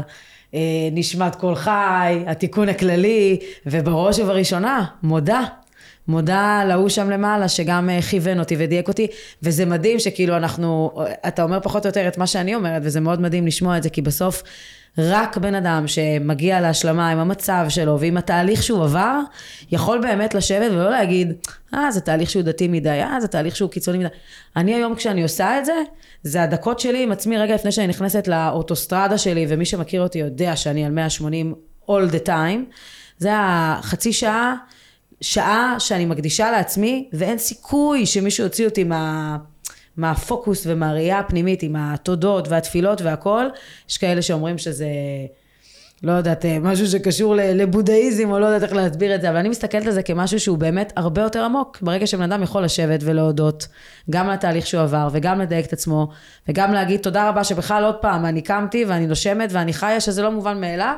אה, 0.54 0.60
נשמת 0.92 1.36
קול 1.36 1.56
חי, 1.56 2.24
התיקון 2.28 2.70
הכללי, 2.70 3.40
ובראש 3.66 4.20
ובראשונה, 4.20 4.86
מודה. 5.04 5.44
מודה 6.08 6.64
להוא 6.68 6.90
שם 6.90 7.10
למעלה 7.10 7.48
שגם 7.48 7.90
אה, 7.90 8.02
כיוון 8.02 8.40
אותי 8.40 8.56
ודייק 8.60 8.88
אותי, 8.88 9.08
וזה 9.44 9.66
מדהים 9.66 10.00
שכאילו 10.00 10.38
אנחנו, 10.38 10.92
אתה 11.28 11.44
אומר 11.44 11.60
פחות 11.60 11.86
או 11.86 11.90
יותר 11.90 12.08
את 12.08 12.18
מה 12.18 12.28
שאני 12.28 12.56
אומרת, 12.56 12.82
וזה 12.86 13.00
מאוד 13.00 13.22
מדהים 13.22 13.48
לשמוע 13.48 13.78
את 13.78 13.84
זה, 13.84 13.90
כי 13.90 14.02
בסוף 14.02 14.44
רק 14.98 15.38
בן 15.38 15.56
אדם 15.56 15.88
שמגיע 15.88 16.62
להשלמה 16.62 17.10
עם 17.10 17.18
המצב 17.18 17.66
שלו 17.70 18.00
ועם 18.00 18.18
התהליך 18.18 18.64
שהוא 18.64 18.84
עבר, 18.84 19.20
יכול 19.72 20.02
באמת 20.02 20.34
לשבת 20.34 20.72
ולא 20.72 20.90
להגיד, 20.90 21.34
אה, 21.74 21.92
זה 21.92 22.02
תהליך 22.02 22.30
שהוא 22.30 22.44
דתי 22.44 22.68
מדי, 22.68 22.90
אה, 22.90 23.22
זה 23.22 23.28
תהליך 23.28 23.56
שהוא 23.56 23.70
קיצוני 23.70 23.98
מדי. 23.98 24.08
אני 24.56 24.74
היום 24.74 24.96
כשאני 24.96 25.24
עושה 25.24 25.60
את 25.60 25.66
זה, 25.66 25.74
זה 26.24 26.44
הדקות 26.44 26.80
שלי 26.80 27.04
עם 27.04 27.12
עצמי 27.12 27.38
רגע 27.38 27.56
לפני 27.56 27.72
שאני 27.72 27.88
נכנסת 27.88 28.28
לאוטוסטרדה 28.28 29.18
שלי, 29.18 29.46
ומי 29.50 29.66
שמכיר 29.66 30.02
אותי 30.02 30.20
יודע 30.20 30.56
שאני 30.56 30.86
על 30.86 30.92
180 30.92 31.54
all 31.88 32.12
the 32.12 32.28
time. 32.28 32.74
זה 33.18 33.30
החצי 33.34 34.14
שעה, 34.14 34.56
שעה 35.22 35.76
שאני 35.80 36.06
מקדישה 36.06 36.52
לעצמי, 36.52 37.10
ואין 37.14 37.38
סיכוי 37.38 38.06
שמישהו 38.06 38.44
יוציא 38.44 38.66
אותי 38.66 38.84
מה... 38.84 39.38
מהפוקוס 39.98 40.64
ומהראייה 40.66 41.20
הפנימית 41.20 41.64
עם 41.64 41.76
התודות 41.76 42.48
והתפילות 42.48 43.02
והכל, 43.02 43.46
יש 43.90 43.98
כאלה 43.98 44.22
שאומרים 44.22 44.58
שזה, 44.58 44.88
לא 46.04 46.12
יודעת, 46.12 46.46
משהו 46.62 46.88
שקשור 46.88 47.36
לבודהיזם 47.36 48.32
או 48.32 48.40
לא 48.40 48.46
יודעת 48.46 48.64
איך 48.64 48.74
להסביר 48.74 49.16
את 49.16 49.22
זה, 49.22 49.30
אבל 49.30 49.38
אני 49.38 49.50
מסתכלת 49.50 49.86
על 49.86 49.92
זה 49.92 50.04
כמשהו 50.04 50.40
שהוא 50.40 50.58
באמת 50.58 50.94
הרבה 50.96 51.22
יותר 51.22 51.44
עמוק. 51.44 51.78
ברגע 51.82 52.08
שבן 52.08 52.32
אדם 52.32 52.44
יכול 52.44 52.64
לשבת 52.64 53.00
ולהודות 53.04 53.68
גם 54.10 54.30
לתהליך 54.30 54.68
שהוא 54.68 54.82
עבר 54.82 55.10
וגם 55.12 55.40
לדייק 55.42 55.66
את 55.66 55.74
עצמו 55.74 56.08
וגם 56.48 56.74
להגיד 56.74 57.00
תודה 57.00 57.30
רבה 57.30 57.44
שבכלל 57.44 57.84
עוד 57.84 57.96
פעם 57.96 58.26
אני 58.26 58.42
קמתי 58.42 58.86
ואני 58.86 59.08
נושמת 59.08 59.50
ואני 59.52 59.74
חיה 59.74 60.00
שזה 60.00 60.22
לא 60.22 60.32
מובן 60.32 60.62
מאליו. 60.62 60.96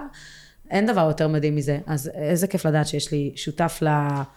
אין 0.71 0.85
דבר 0.85 1.01
יותר 1.01 1.27
מדהים 1.27 1.55
מזה. 1.55 1.79
אז 1.87 2.11
איזה 2.13 2.47
כיף 2.47 2.65
לדעת 2.65 2.87
שיש 2.87 3.11
לי 3.11 3.31
שותף 3.35 3.79
ל... 3.81 3.87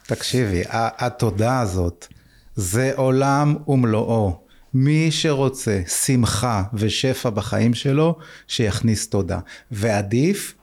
תקשיבי, 0.06 0.62
התודה 0.70 1.60
הזאת, 1.60 2.06
זה 2.54 2.92
עולם 2.96 3.56
ומלואו. 3.68 4.46
מי 4.78 5.11
שרוצה 5.11 5.80
שמחה 6.04 6.62
ושפע 6.75 7.30
בחיים 7.30 7.75
שלו, 7.75 8.18
שיכניס 8.49 9.09
תודה. 9.09 9.38
ועדיף 9.71 10.54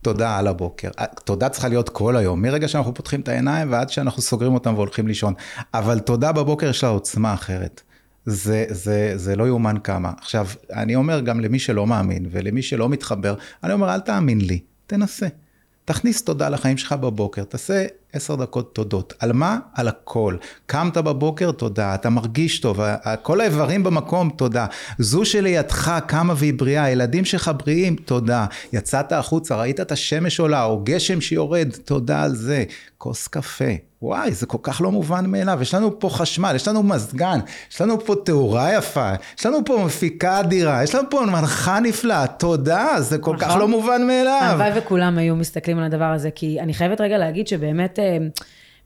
תודה 0.00 0.38
על 0.38 0.46
הבוקר. 0.46 0.88
תודה 1.24 1.48
צריכה 1.48 1.68
להיות 1.68 1.88
כל 1.88 2.16
היום, 2.16 2.42
מרגע 2.42 2.68
שאנחנו 2.68 2.94
פותחים 2.94 3.20
את 3.20 3.28
העיניים 3.28 3.72
ועד 3.72 3.90
שאנחנו 3.90 4.22
סוגרים 4.22 4.54
אותם 4.54 4.74
והולכים 4.74 5.06
לישון. 5.08 5.34
אבל 5.74 5.98
תודה 5.98 6.32
בבוקר 6.32 6.70
יש 6.70 6.84
לה 6.84 6.90
עוצמה 6.90 7.34
אחרת. 7.34 7.82
זה, 8.26 8.64
זה, 8.68 9.12
זה 9.16 9.36
לא 9.36 9.46
יאומן 9.46 9.76
כמה. 9.84 10.12
עכשיו, 10.20 10.46
אני 10.72 10.94
אומר 10.94 11.20
גם 11.20 11.40
למי 11.40 11.58
שלא 11.58 11.86
מאמין 11.86 12.26
ולמי 12.30 12.62
שלא 12.62 12.88
מתחבר, 12.88 13.34
אני 13.64 13.72
אומר, 13.72 13.94
אל 13.94 14.00
תאמין 14.00 14.40
לי, 14.40 14.60
תנסה. 14.86 15.26
תכניס 15.84 16.24
תודה 16.24 16.48
לחיים 16.48 16.76
שלך 16.76 16.92
בבוקר, 16.92 17.44
תעשה 17.44 17.86
עשר 18.12 18.34
דקות 18.34 18.74
תודות. 18.74 19.14
על 19.18 19.32
מה? 19.32 19.58
על 19.74 19.88
הכל. 19.88 20.36
קמת 20.66 20.96
בבוקר, 20.96 21.52
תודה. 21.52 21.94
אתה 21.94 22.10
מרגיש 22.10 22.60
טוב, 22.60 22.80
כל 23.22 23.40
האיברים 23.40 23.82
במקום, 23.82 24.30
תודה. 24.36 24.66
זו 24.98 25.24
שלידך 25.24 25.98
קמה 26.06 26.34
והיא 26.36 26.54
בריאה, 26.54 26.84
הילדים 26.84 27.24
שלך 27.24 27.50
בריאים, 27.58 27.96
תודה. 27.96 28.46
יצאת 28.72 29.12
החוצה, 29.12 29.56
ראית 29.56 29.80
את 29.80 29.92
השמש 29.92 30.40
עולה, 30.40 30.64
או 30.64 30.80
גשם 30.84 31.20
שיורד, 31.20 31.68
תודה 31.84 32.22
על 32.22 32.34
זה. 32.34 32.64
כוס 32.98 33.28
קפה. 33.28 33.64
וואי, 34.02 34.32
זה 34.32 34.46
כל 34.46 34.58
כך 34.62 34.80
לא 34.80 34.90
מובן 34.90 35.26
מאליו. 35.26 35.58
יש 35.62 35.74
לנו 35.74 35.98
פה 36.00 36.08
חשמל, 36.08 36.52
יש 36.54 36.68
לנו 36.68 36.82
מזגן, 36.82 37.38
יש 37.72 37.80
לנו 37.80 38.00
פה 38.04 38.14
תאורה 38.24 38.74
יפה, 38.74 39.12
יש 39.38 39.46
לנו 39.46 39.58
פה 39.64 39.82
מפיקה 39.86 40.40
אדירה, 40.40 40.84
יש 40.84 40.94
לנו 40.94 41.10
פה 41.10 41.20
מנחה 41.26 41.80
נפלאה. 41.80 42.26
תודה, 42.26 42.88
זה 42.98 43.18
כל 43.18 43.36
כך 43.38 43.46
נכון. 43.46 43.60
לא 43.60 43.68
מובן 43.68 44.06
מאליו. 44.06 44.40
הלוואי 44.42 44.70
וכולם 44.78 45.18
היו 45.18 45.36
מסתכלים 45.36 45.78
על 45.78 45.84
הדבר 45.84 46.04
הזה, 46.04 46.30
כי 46.30 46.60
אני 46.60 46.74
חייבת 46.74 47.00
רגע 47.00 47.18
להגיד 47.18 47.48
שבאמת... 47.48 47.98
אה, 48.02 48.26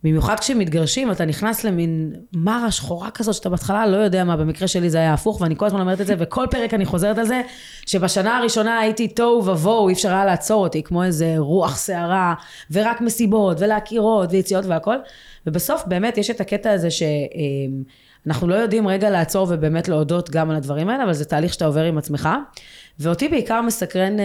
במיוחד 0.04 0.40
כשמתגרשים, 0.40 1.11
אתה 1.11 1.25
נכנס 1.25 1.64
למין 1.64 2.12
מרה 2.32 2.70
שחורה 2.70 3.11
כזאת, 3.11 3.35
שאתה 3.35 3.49
בהתחלה 3.49 3.87
לא 3.87 3.96
יודע 3.96 4.25
מה, 4.25 4.37
במקרה 4.37 4.68
שלי 4.68 4.90
זה 4.90 4.99
היה 4.99 5.14
הפוך, 5.14 5.40
ואני 5.40 5.56
כל 5.56 5.66
הזמן 5.66 5.80
אומרת 5.80 6.00
את 6.00 6.06
זה, 6.06 6.14
וכל 6.18 6.46
פרק 6.50 6.75
אני 6.75 6.85
חוזרת 6.85 7.18
על 7.18 7.26
זה, 7.26 7.42
שבשנה 7.87 8.38
הראשונה 8.38 8.78
הייתי 8.78 9.08
תוהו 9.08 9.46
ובוהו, 9.46 9.88
אי 9.88 9.92
אפשר 9.92 10.08
היה 10.08 10.25
לעצור 10.25 10.64
אותי, 10.64 10.82
כמו 10.82 11.04
איזה 11.04 11.35
רוח 11.38 11.76
סערה, 11.76 12.35
ורק 12.70 13.00
מסיבות, 13.00 13.56
ולהכירות, 13.61 14.28
ויציאות 14.32 14.64
והכל, 14.66 14.96
ובסוף 15.46 15.82
באמת 15.87 16.18
יש 16.18 16.30
את 16.30 16.40
הקטע 16.40 16.70
הזה 16.73 16.88
שאנחנו 16.90 18.49
לא 18.49 18.54
יודעים 18.54 18.88
רגע 18.88 19.11
לעצור 19.11 19.46
ובאמת 19.50 19.88
להודות 19.88 20.30
גם 20.30 20.50
על 20.50 20.56
הדברים 20.56 20.88
האלה, 20.88 21.04
אבל 21.04 21.12
זה 21.12 21.25
תהליך 21.25 21.52
שאתה 21.52 21.66
עובר 21.66 21.85
עם 21.85 21.99
עצמך. 21.99 22.28
ואותי 23.00 23.29
בעיקר 23.29 23.61
מסקרן 23.62 24.21
אה, 24.21 24.25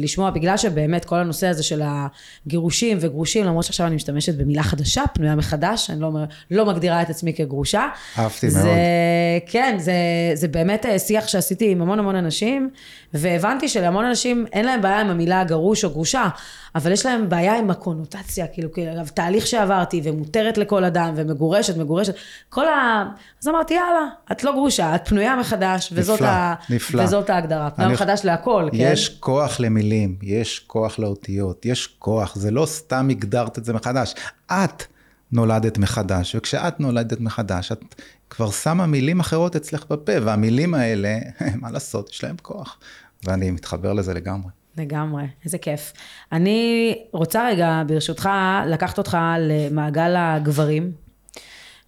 לשמוע, 0.00 0.30
בגלל 0.30 0.56
שבאמת 0.56 1.04
כל 1.04 1.16
הנושא 1.16 1.46
הזה 1.46 1.62
של 1.62 1.82
הגירושים 1.84 2.98
וגרושים, 3.00 3.44
למרות 3.44 3.64
שעכשיו 3.64 3.86
אני 3.86 3.96
משתמשת 3.96 4.34
במילה 4.34 4.62
חדשה, 4.62 5.02
פנויה 5.14 5.34
מחדש, 5.34 5.90
אני 5.90 6.00
לא, 6.00 6.10
לא 6.50 6.66
מגדירה 6.66 7.02
את 7.02 7.10
עצמי 7.10 7.34
כגרושה. 7.34 7.88
אהבתי 8.18 8.50
זה, 8.50 8.58
מאוד. 8.58 8.76
כן, 9.46 9.76
זה, 9.78 9.92
זה 10.34 10.48
באמת 10.48 10.86
אה, 10.86 10.98
שיח 10.98 11.28
שעשיתי 11.28 11.70
עם 11.70 11.82
המון 11.82 11.98
המון 11.98 12.16
אנשים, 12.16 12.70
והבנתי 13.14 13.68
שלהמון 13.68 14.04
אנשים 14.04 14.46
אין 14.52 14.64
להם 14.64 14.82
בעיה 14.82 15.00
עם 15.00 15.10
המילה 15.10 15.44
גרוש 15.44 15.84
או 15.84 15.90
גרושה, 15.90 16.28
אבל 16.74 16.92
יש 16.92 17.06
להם 17.06 17.28
בעיה 17.28 17.58
עם 17.58 17.70
הקונוטציה, 17.70 18.46
כאילו, 18.46 18.72
כאילו, 18.72 18.90
תהליך 19.14 19.46
שעברתי, 19.46 20.00
ומותרת 20.04 20.58
לכל 20.58 20.84
אדם, 20.84 21.12
ומגורשת, 21.16 21.76
מגורשת, 21.76 22.14
כל 22.48 22.68
ה... 22.68 23.04
אז 23.42 23.48
אמרתי, 23.48 23.74
יאללה, 23.74 24.06
את 24.32 24.44
לא 24.44 24.52
גרושה, 24.52 24.94
את 24.94 25.08
פנויה 25.08 25.36
מחדש, 25.36 25.90
וזאת, 25.92 26.20
נפלא, 26.20 26.28
ה... 26.28 26.54
נפלא. 26.70 27.02
וזאת 27.02 27.30
ההגדרה. 27.30 27.68
פנויה 27.96 28.14
מחדש 28.14 28.24
להכל, 28.24 28.68
כן? 28.72 28.78
יש 28.92 29.08
כוח 29.20 29.60
למילים, 29.60 30.16
יש 30.22 30.58
כוח 30.66 30.98
לאותיות, 30.98 31.66
יש 31.66 31.86
כוח, 31.98 32.36
זה 32.36 32.50
לא 32.50 32.66
סתם 32.66 33.08
הגדרת 33.10 33.58
את 33.58 33.64
זה 33.64 33.72
מחדש. 33.72 34.14
את 34.52 34.84
נולדת 35.32 35.78
מחדש, 35.78 36.34
וכשאת 36.34 36.80
נולדת 36.80 37.20
מחדש, 37.20 37.72
את 37.72 37.94
כבר 38.30 38.50
שמה 38.50 38.86
מילים 38.86 39.20
אחרות 39.20 39.56
אצלך 39.56 39.84
בפה, 39.90 40.12
והמילים 40.22 40.74
האלה, 40.74 41.18
מה 41.62 41.70
לעשות, 41.70 42.10
יש 42.10 42.24
להם 42.24 42.36
כוח. 42.42 42.78
ואני 43.24 43.50
מתחבר 43.50 43.92
לזה 43.92 44.14
לגמרי. 44.14 44.50
לגמרי, 44.78 45.24
איזה 45.44 45.58
כיף. 45.58 45.92
אני 46.32 46.94
רוצה 47.12 47.48
רגע, 47.48 47.82
ברשותך, 47.86 48.28
לקחת 48.66 48.98
אותך 48.98 49.18
למעגל 49.40 50.14
הגברים, 50.18 50.92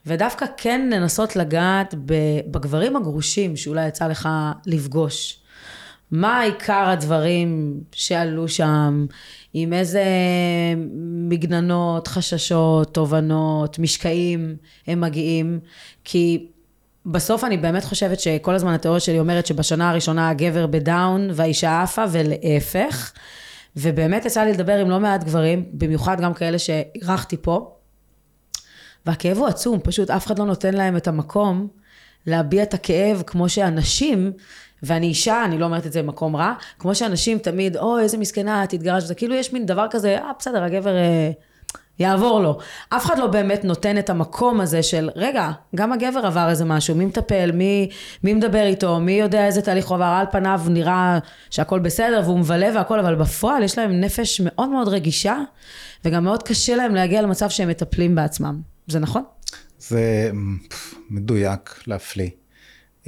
ודווקא 0.06 0.46
כן 0.56 0.90
לנסות 0.92 1.36
לגעת 1.36 1.94
בגברים 2.50 2.96
הגרושים 2.96 3.56
שאולי 3.56 3.88
יצא 3.88 4.06
לך 4.06 4.28
לפגוש. 4.66 5.40
מה 6.10 6.40
עיקר 6.40 6.88
הדברים 6.88 7.80
שעלו 7.92 8.48
שם, 8.48 9.06
עם 9.54 9.72
איזה 9.72 10.04
מגננות, 11.28 12.08
חששות, 12.08 12.94
תובנות, 12.94 13.78
משקעים 13.78 14.56
הם 14.86 15.00
מגיעים, 15.00 15.60
כי 16.04 16.46
בסוף 17.06 17.44
אני 17.44 17.56
באמת 17.56 17.84
חושבת 17.84 18.20
שכל 18.20 18.54
הזמן 18.54 18.72
התיאוריה 18.72 19.00
שלי 19.00 19.18
אומרת 19.18 19.46
שבשנה 19.46 19.90
הראשונה 19.90 20.28
הגבר 20.28 20.66
בדאון 20.66 21.28
והאישה 21.32 21.82
עפה 21.82 22.04
ולהפך. 22.12 23.12
ובאמת 23.76 24.24
יצא 24.24 24.42
לי 24.42 24.52
לדבר 24.52 24.78
עם 24.78 24.90
לא 24.90 25.00
מעט 25.00 25.24
גברים, 25.24 25.64
במיוחד 25.72 26.20
גם 26.20 26.34
כאלה 26.34 26.58
שאירחתי 26.58 27.36
פה, 27.42 27.74
והכאב 29.06 29.36
הוא 29.36 29.46
עצום, 29.46 29.80
פשוט 29.84 30.10
אף 30.10 30.26
אחד 30.26 30.38
לא 30.38 30.44
נותן 30.44 30.74
להם 30.74 30.96
את 30.96 31.08
המקום 31.08 31.68
להביע 32.26 32.62
את 32.62 32.74
הכאב 32.74 33.22
כמו 33.26 33.48
שאנשים, 33.48 34.32
ואני 34.82 35.06
אישה, 35.06 35.44
אני 35.44 35.58
לא 35.58 35.64
אומרת 35.64 35.86
את 35.86 35.92
זה 35.92 36.02
במקום 36.02 36.36
רע, 36.36 36.52
כמו 36.78 36.94
שאנשים 36.94 37.38
תמיד, 37.38 37.76
אוי, 37.76 38.02
איזה 38.02 38.18
מסכנה, 38.18 38.64
את 38.64 38.72
התגרשת, 38.72 39.18
כאילו 39.18 39.34
יש 39.34 39.52
מין 39.52 39.66
דבר 39.66 39.86
כזה, 39.90 40.18
אה, 40.18 40.30
בסדר, 40.38 40.62
הגבר... 40.62 40.96
אה, 40.96 41.30
יעבור 41.98 42.40
לו. 42.40 42.58
אף 42.88 43.06
אחד 43.06 43.18
לא 43.18 43.26
באמת 43.26 43.64
נותן 43.64 43.98
את 43.98 44.10
המקום 44.10 44.60
הזה 44.60 44.82
של, 44.82 45.10
רגע, 45.16 45.50
גם 45.76 45.92
הגבר 45.92 46.26
עבר 46.26 46.48
איזה 46.50 46.64
משהו, 46.64 46.94
מי 46.94 47.06
מטפל, 47.06 47.50
מי, 47.52 47.90
מי 48.24 48.34
מדבר 48.34 48.62
איתו, 48.62 49.00
מי 49.00 49.12
יודע 49.12 49.46
איזה 49.46 49.62
תהליך 49.62 49.88
הוא 49.88 49.94
עבר, 49.94 50.04
על 50.04 50.26
פניו 50.30 50.60
נראה 50.68 51.18
שהכל 51.50 51.78
בסדר 51.78 52.20
והוא 52.24 52.38
מבלה 52.38 52.70
והכל, 52.74 52.98
אבל 52.98 53.14
בפועל 53.14 53.62
יש 53.62 53.78
להם 53.78 54.00
נפש 54.00 54.40
מאוד 54.44 54.68
מאוד 54.68 54.88
רגישה, 54.88 55.36
וגם 56.04 56.24
מאוד 56.24 56.42
קשה 56.42 56.76
להם 56.76 56.94
להגיע 56.94 57.22
למצב 57.22 57.48
שהם 57.48 57.68
מטפלים 57.68 58.14
בעצמם. 58.14 58.60
זה 58.86 58.98
נכון? 58.98 59.22
זה 59.78 60.30
מדויק 61.10 61.82
להפליא. 61.86 62.30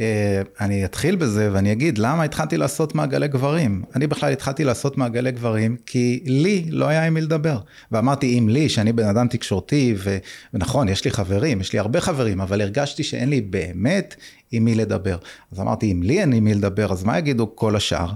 אה, 0.00 0.42
אני 0.60 0.84
אתחיל 0.84 1.16
בזה 1.16 1.48
ואני 1.52 1.72
אגיד 1.72 1.98
למה 1.98 2.22
התחלתי 2.22 2.56
לעשות 2.56 2.94
מעגלי 2.94 3.28
גברים. 3.28 3.82
אני 3.96 4.06
בכלל 4.06 4.32
התחלתי 4.32 4.64
לעשות 4.64 4.98
מעגלי 4.98 5.32
גברים 5.32 5.76
כי 5.86 6.20
לי 6.26 6.64
לא 6.70 6.86
היה 6.86 7.06
עם 7.06 7.14
מי 7.14 7.20
לדבר. 7.20 7.58
ואמרתי 7.92 8.38
אם 8.38 8.48
לי, 8.48 8.68
שאני 8.68 8.92
בן 8.92 9.06
אדם 9.06 9.28
תקשורתי, 9.28 9.94
ו... 9.98 10.18
ונכון, 10.54 10.88
יש 10.88 11.04
לי 11.04 11.10
חברים, 11.10 11.60
יש 11.60 11.72
לי 11.72 11.78
הרבה 11.78 12.00
חברים, 12.00 12.40
אבל 12.40 12.60
הרגשתי 12.60 13.02
שאין 13.02 13.30
לי 13.30 13.40
באמת 13.40 14.14
עם 14.52 14.64
מי 14.64 14.74
לדבר. 14.74 15.16
אז 15.52 15.60
אמרתי 15.60 15.92
אם 15.92 16.02
לי 16.02 16.20
אין 16.20 16.32
עם 16.32 16.44
מי 16.44 16.54
לדבר, 16.54 16.92
אז 16.92 17.04
מה 17.04 17.18
יגידו 17.18 17.56
כל 17.56 17.76
השאר? 17.76 18.08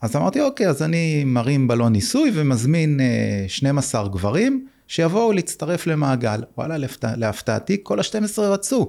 אז 0.00 0.16
אמרתי 0.16 0.40
אוקיי, 0.40 0.68
אז 0.68 0.82
אני 0.82 1.24
מרים 1.24 1.68
בלון 1.68 1.92
ניסוי 1.92 2.30
ומזמין 2.34 3.00
12 3.48 4.02
אה, 4.02 4.08
גברים. 4.08 4.66
שיבואו 4.88 5.32
להצטרף 5.32 5.86
למעגל. 5.86 6.40
וואלה, 6.58 6.76
להפתעתי, 7.16 7.76
כל 7.82 8.00
ה-12 8.00 8.40
רצו. 8.40 8.86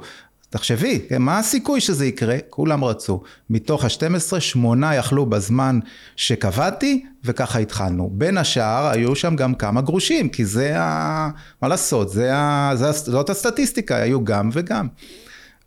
תחשבי, 0.56 1.02
מה 1.20 1.40
הסיכוי 1.40 1.82
שזה 1.82 2.06
יקרה? 2.06 2.38
כולם 2.50 2.84
רצו. 2.84 3.24
מתוך 3.50 3.84
ה-12, 3.84 4.40
שמונה 4.40 4.96
יכלו 4.96 5.26
בזמן 5.26 5.80
שקבעתי, 6.16 7.06
וככה 7.24 7.60
התחלנו. 7.60 8.10
בין 8.14 8.38
השאר, 8.38 8.88
היו 8.88 9.16
שם 9.16 9.36
גם 9.36 9.56
כמה 9.56 9.82
גרושים, 9.82 10.30
כי 10.30 10.46
זה 10.46 10.80
ה... 10.80 11.30
מה 11.62 11.68
לעשות, 11.68 12.10
זה 12.10 12.36
ה... 12.36 12.72
זה... 12.76 12.92
זאת 12.92 13.30
הסטטיסטיקה, 13.30 13.96
היו 13.96 14.24
גם 14.24 14.50
וגם. 14.54 14.88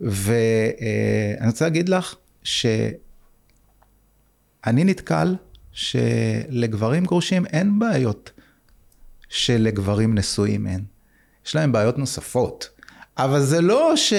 ואני 0.00 1.46
רוצה 1.46 1.64
להגיד 1.64 1.88
לך, 1.88 2.14
שאני 2.42 2.94
נתקל 4.68 5.36
שלגברים 5.72 7.04
גרושים 7.04 7.46
אין 7.46 7.78
בעיות 7.78 8.30
שלגברים 9.28 10.14
נשואים 10.14 10.66
אין. 10.66 10.84
יש 11.46 11.54
להם 11.54 11.72
בעיות 11.72 11.98
נוספות. 11.98 12.68
אבל 13.18 13.40
זה 13.40 13.60
לא 13.60 13.92
ש... 13.96 14.12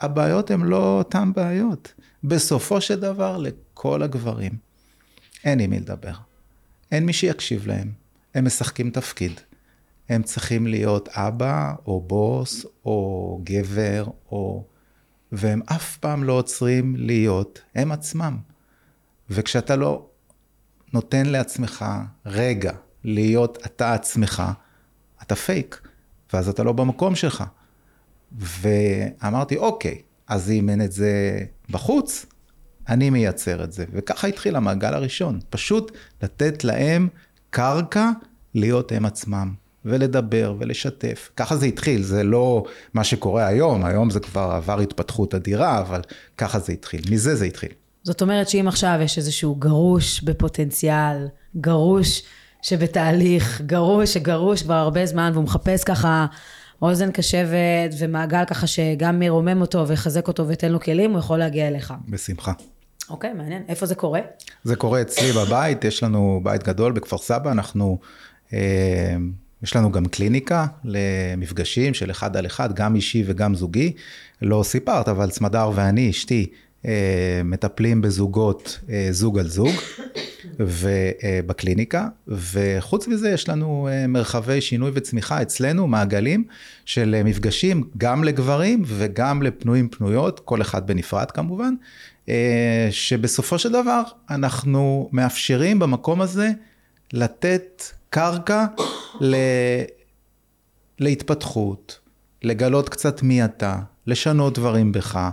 הבעיות 0.00 0.50
הן 0.50 0.60
לא 0.60 0.98
אותן 0.98 1.32
בעיות. 1.32 1.92
בסופו 2.24 2.80
של 2.80 3.00
דבר, 3.00 3.36
לכל 3.36 4.02
הגברים 4.02 4.52
אין 5.44 5.60
עם 5.60 5.70
מי 5.70 5.80
לדבר. 5.80 6.14
אין 6.92 7.06
מי 7.06 7.12
שיקשיב 7.12 7.66
להם. 7.66 7.92
הם 8.34 8.44
משחקים 8.44 8.90
תפקיד. 8.90 9.40
הם 10.08 10.22
צריכים 10.22 10.66
להיות 10.66 11.08
אבא, 11.12 11.74
או 11.86 12.00
בוס, 12.00 12.66
או 12.84 13.40
גבר, 13.44 14.06
או... 14.30 14.64
והם 15.32 15.60
אף 15.66 15.96
פעם 15.96 16.24
לא 16.24 16.32
עוצרים 16.32 16.96
להיות 16.96 17.60
הם 17.74 17.92
עצמם. 17.92 18.38
וכשאתה 19.30 19.76
לא 19.76 20.06
נותן 20.92 21.26
לעצמך 21.26 21.84
רגע 22.26 22.72
להיות 23.04 23.58
אתה 23.66 23.94
עצמך, 23.94 24.42
אתה 25.22 25.36
פייק, 25.36 25.80
ואז 26.32 26.48
אתה 26.48 26.62
לא 26.62 26.72
במקום 26.72 27.14
שלך. 27.14 27.44
ואמרתי, 28.38 29.56
אוקיי, 29.56 29.98
אז 30.28 30.50
אם 30.50 30.68
אין 30.68 30.82
את 30.82 30.92
זה 30.92 31.38
בחוץ, 31.70 32.26
אני 32.88 33.10
מייצר 33.10 33.64
את 33.64 33.72
זה. 33.72 33.84
וככה 33.92 34.26
התחיל 34.26 34.56
המעגל 34.56 34.94
הראשון, 34.94 35.40
פשוט 35.50 35.92
לתת 36.22 36.64
להם 36.64 37.08
קרקע 37.50 38.10
להיות 38.54 38.92
הם 38.92 39.06
עצמם, 39.06 39.54
ולדבר 39.84 40.54
ולשתף. 40.58 41.30
ככה 41.36 41.56
זה 41.56 41.66
התחיל, 41.66 42.02
זה 42.02 42.22
לא 42.22 42.64
מה 42.94 43.04
שקורה 43.04 43.46
היום, 43.46 43.84
היום 43.84 44.10
זה 44.10 44.20
כבר 44.20 44.40
עבר 44.40 44.80
התפתחות 44.80 45.34
אדירה, 45.34 45.80
אבל 45.80 46.00
ככה 46.38 46.58
זה 46.58 46.72
התחיל, 46.72 47.00
מזה 47.10 47.34
זה 47.34 47.44
התחיל. 47.44 47.70
זאת 48.02 48.22
אומרת 48.22 48.48
שאם 48.48 48.68
עכשיו 48.68 48.98
יש 49.02 49.18
איזשהו 49.18 49.54
גרוש 49.54 50.22
בפוטנציאל, 50.22 51.28
גרוש 51.56 52.22
שבתהליך, 52.62 53.60
גרוש 53.66 54.14
שגרוש 54.14 54.62
כבר 54.62 54.74
הרבה 54.74 55.06
זמן 55.06 55.30
והוא 55.32 55.44
מחפש 55.44 55.84
ככה 55.84 56.26
אוזן 56.82 57.10
קשבת 57.10 57.94
ומעגל 57.98 58.44
ככה 58.44 58.66
שגם 58.66 59.18
מרומם 59.18 59.60
אותו 59.60 59.88
ויחזק 59.88 60.28
אותו 60.28 60.48
וייתן 60.48 60.72
לו 60.72 60.80
כלים, 60.80 61.10
הוא 61.10 61.18
יכול 61.18 61.38
להגיע 61.38 61.68
אליך. 61.68 61.94
בשמחה. 62.08 62.52
אוקיי, 63.10 63.32
מעניין. 63.32 63.62
איפה 63.68 63.86
זה 63.86 63.94
קורה? 63.94 64.20
זה 64.64 64.76
קורה 64.76 65.00
אצלי 65.00 65.32
בבית, 65.32 65.84
יש 65.84 66.02
לנו 66.02 66.40
בית 66.42 66.62
גדול 66.62 66.92
בכפר 66.92 67.18
סבא, 67.18 67.52
אנחנו, 67.52 67.98
אה, 68.52 69.16
יש 69.62 69.76
לנו 69.76 69.92
גם 69.92 70.06
קליניקה 70.06 70.66
למפגשים 70.84 71.94
של 71.94 72.10
אחד 72.10 72.36
על 72.36 72.46
אחד, 72.46 72.74
גם 72.74 72.96
אישי 72.96 73.24
וגם 73.26 73.54
זוגי. 73.54 73.92
לא 74.42 74.62
סיפרת, 74.64 75.08
אבל 75.08 75.30
סמדר 75.30 75.70
ואני, 75.74 76.10
אשתי, 76.10 76.46
מטפלים 77.44 78.02
בזוגות, 78.02 78.78
אה, 78.90 79.08
זוג 79.10 79.38
על 79.38 79.48
זוג. 79.48 79.72
ובקליניקה, 80.58 82.08
וחוץ 82.28 83.08
מזה 83.08 83.30
יש 83.30 83.48
לנו 83.48 83.88
אה, 83.90 84.06
מרחבי 84.06 84.60
שינוי 84.60 84.90
וצמיחה 84.94 85.42
אצלנו, 85.42 85.86
מעגלים 85.86 86.44
של 86.84 87.14
אה, 87.18 87.22
מפגשים 87.24 87.88
גם 87.98 88.24
לגברים 88.24 88.82
וגם 88.86 89.42
לפנויים 89.42 89.88
פנויות, 89.88 90.40
כל 90.40 90.62
אחד 90.62 90.86
בנפרד 90.86 91.30
כמובן, 91.30 91.74
אה, 92.28 92.88
שבסופו 92.90 93.58
של 93.58 93.72
דבר 93.72 94.02
אנחנו 94.30 95.08
מאפשרים 95.12 95.78
במקום 95.78 96.20
הזה 96.20 96.50
לתת 97.12 97.82
קרקע 98.10 98.66
ל... 99.20 99.36
להתפתחות, 100.98 101.98
לגלות 102.42 102.88
קצת 102.88 103.22
מי 103.22 103.44
אתה, 103.44 103.78
לשנות 104.06 104.58
דברים 104.58 104.92
בך. 104.92 105.30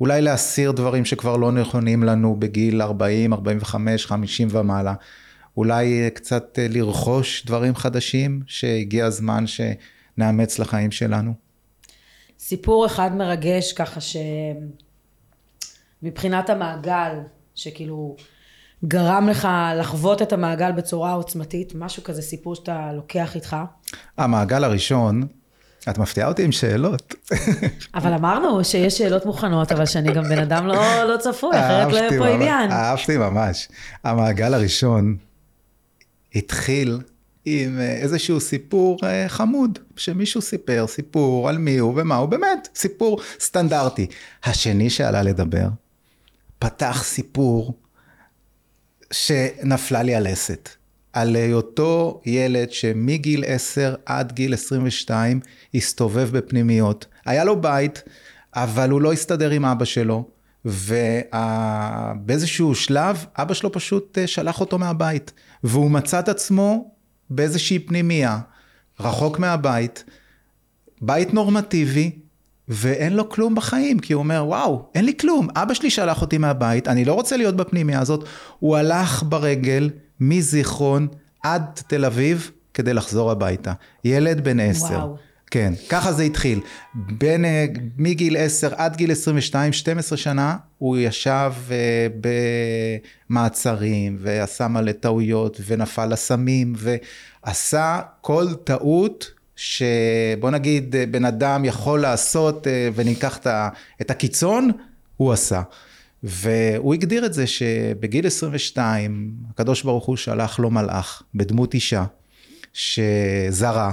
אולי 0.00 0.22
להסיר 0.22 0.72
דברים 0.72 1.04
שכבר 1.04 1.36
לא 1.36 1.52
נכונים 1.52 2.02
לנו 2.02 2.36
בגיל 2.38 2.82
40, 2.82 3.32
45, 3.32 4.06
50 4.06 4.48
ומעלה. 4.50 4.94
אולי 5.56 6.10
קצת 6.14 6.58
אה, 6.58 6.66
לרכוש 6.70 7.46
דברים 7.46 7.74
חדשים 7.74 8.42
שהגיע 8.46 9.06
הזמן 9.06 9.44
שנאמץ 9.46 10.58
לחיים 10.58 10.90
שלנו. 10.90 11.34
סיפור 12.38 12.86
אחד 12.86 13.16
מרגש 13.16 13.72
ככה 13.72 14.00
שמבחינת 16.02 16.50
המעגל, 16.50 17.12
שכאילו 17.54 18.16
גרם 18.84 19.28
לך 19.28 19.48
לחוות 19.76 20.22
את 20.22 20.32
המעגל 20.32 20.72
בצורה 20.72 21.12
עוצמתית, 21.12 21.72
משהו 21.74 22.02
כזה 22.02 22.22
סיפור 22.22 22.54
שאתה 22.54 22.92
לוקח 22.92 23.34
איתך. 23.34 23.56
המעגל 24.18 24.64
הראשון 24.64 25.26
את 25.90 25.98
מפתיעה 25.98 26.28
אותי 26.28 26.44
עם 26.44 26.52
שאלות. 26.52 27.14
אבל 27.94 28.12
אמרנו 28.12 28.64
שיש 28.64 28.98
שאלות 28.98 29.26
מוכנות, 29.26 29.72
אבל 29.72 29.86
שאני 29.86 30.12
גם 30.12 30.24
בן 30.24 30.38
אדם 30.38 30.66
לא, 30.66 31.04
לא 31.04 31.16
צפוי, 31.16 31.50
אחרת 31.50 31.92
לא 31.92 31.98
יהיה 31.98 32.18
פה 32.18 32.28
עניין. 32.28 32.70
אהבתי 32.70 33.16
ממש. 33.16 33.68
המעגל 34.04 34.54
הראשון 34.54 35.16
התחיל 36.34 36.98
עם 37.44 37.80
אה, 37.80 37.92
איזשהו 37.92 38.40
סיפור 38.40 38.98
אה, 39.04 39.28
חמוד, 39.28 39.78
שמישהו 39.96 40.40
סיפר 40.42 40.86
סיפור 40.88 41.48
על 41.48 41.58
מי 41.58 41.78
הוא 41.78 41.92
ומה 41.96 42.16
הוא, 42.16 42.28
באמת, 42.28 42.68
סיפור 42.74 43.20
סטנדרטי. 43.40 44.06
השני 44.44 44.90
שעלה 44.90 45.22
לדבר, 45.22 45.68
פתח 46.58 47.02
סיפור 47.04 47.74
שנפלה 49.10 50.02
לי 50.02 50.14
הלסת. 50.14 50.68
על 51.14 51.36
היותו 51.36 52.20
ילד 52.26 52.72
שמגיל 52.72 53.44
10 53.46 53.94
עד 54.06 54.32
גיל 54.32 54.54
22 54.54 55.40
הסתובב 55.74 56.28
בפנימיות. 56.32 57.06
היה 57.26 57.44
לו 57.44 57.60
בית, 57.60 58.02
אבל 58.54 58.90
הוא 58.90 59.00
לא 59.00 59.12
הסתדר 59.12 59.50
עם 59.50 59.64
אבא 59.64 59.84
שלו, 59.84 60.28
ובאיזשהו 62.24 62.74
שלב 62.74 63.26
אבא 63.36 63.54
שלו 63.54 63.72
פשוט 63.72 64.18
אה, 64.18 64.26
שלח 64.26 64.60
אותו 64.60 64.78
מהבית, 64.78 65.32
והוא 65.64 65.90
מצא 65.90 66.18
את 66.18 66.28
עצמו 66.28 66.90
באיזושהי 67.30 67.78
פנימייה, 67.78 68.38
רחוק 69.00 69.38
מהבית, 69.38 70.04
בית 71.00 71.34
נורמטיבי, 71.34 72.10
ואין 72.68 73.12
לו 73.12 73.28
כלום 73.28 73.54
בחיים, 73.54 73.98
כי 73.98 74.12
הוא 74.12 74.22
אומר, 74.22 74.44
וואו, 74.46 74.88
אין 74.94 75.04
לי 75.04 75.16
כלום, 75.20 75.48
אבא 75.56 75.74
שלי 75.74 75.90
שלח 75.90 76.22
אותי 76.22 76.38
מהבית, 76.38 76.88
אני 76.88 77.04
לא 77.04 77.12
רוצה 77.12 77.36
להיות 77.36 77.56
בפנימיה 77.56 78.00
הזאת. 78.00 78.24
הוא 78.58 78.76
הלך 78.76 79.22
ברגל 79.22 79.90
מזיכרון 80.20 81.08
עד 81.42 81.62
תל 81.86 82.04
אביב 82.04 82.50
כדי 82.74 82.94
לחזור 82.94 83.30
הביתה. 83.30 83.72
ילד 84.04 84.44
בן 84.44 84.60
עשר. 84.60 84.94
וואו. 84.94 85.16
כן, 85.54 85.72
ככה 85.88 86.12
זה 86.12 86.22
התחיל. 86.22 86.60
בין, 86.94 87.44
אה, 87.44 87.66
מגיל 87.98 88.36
10 88.36 88.74
עד 88.76 88.96
גיל 88.96 89.12
22, 89.12 89.72
12 89.72 90.18
שנה, 90.18 90.56
הוא 90.78 90.96
ישב 90.96 91.52
אה, 91.70 92.06
במעצרים, 93.30 94.16
ועשה 94.20 94.68
מלא 94.68 94.92
טעויות, 94.92 95.60
ונפל 95.66 96.06
לסמים, 96.06 96.74
ועשה 96.76 98.00
כל 98.20 98.46
טעות 98.64 99.30
שבוא 99.56 100.50
נגיד 100.50 100.96
אה, 100.96 101.06
בן 101.06 101.24
אדם 101.24 101.64
יכול 101.64 102.00
לעשות, 102.00 102.66
וניקח 102.94 103.38
את 104.00 104.10
הקיצון, 104.10 104.70
הוא 105.16 105.32
עשה. 105.32 105.62
והוא 106.26 106.94
הגדיר 106.94 107.26
את 107.26 107.34
זה 107.34 107.46
שבגיל 107.46 108.26
22, 108.26 109.32
הקדוש 109.50 109.82
ברוך 109.82 110.04
הוא 110.04 110.16
שלח 110.16 110.58
לו 110.58 110.70
מלאך 110.70 111.22
בדמות 111.34 111.74
אישה, 111.74 112.04
שזרה, 112.72 113.92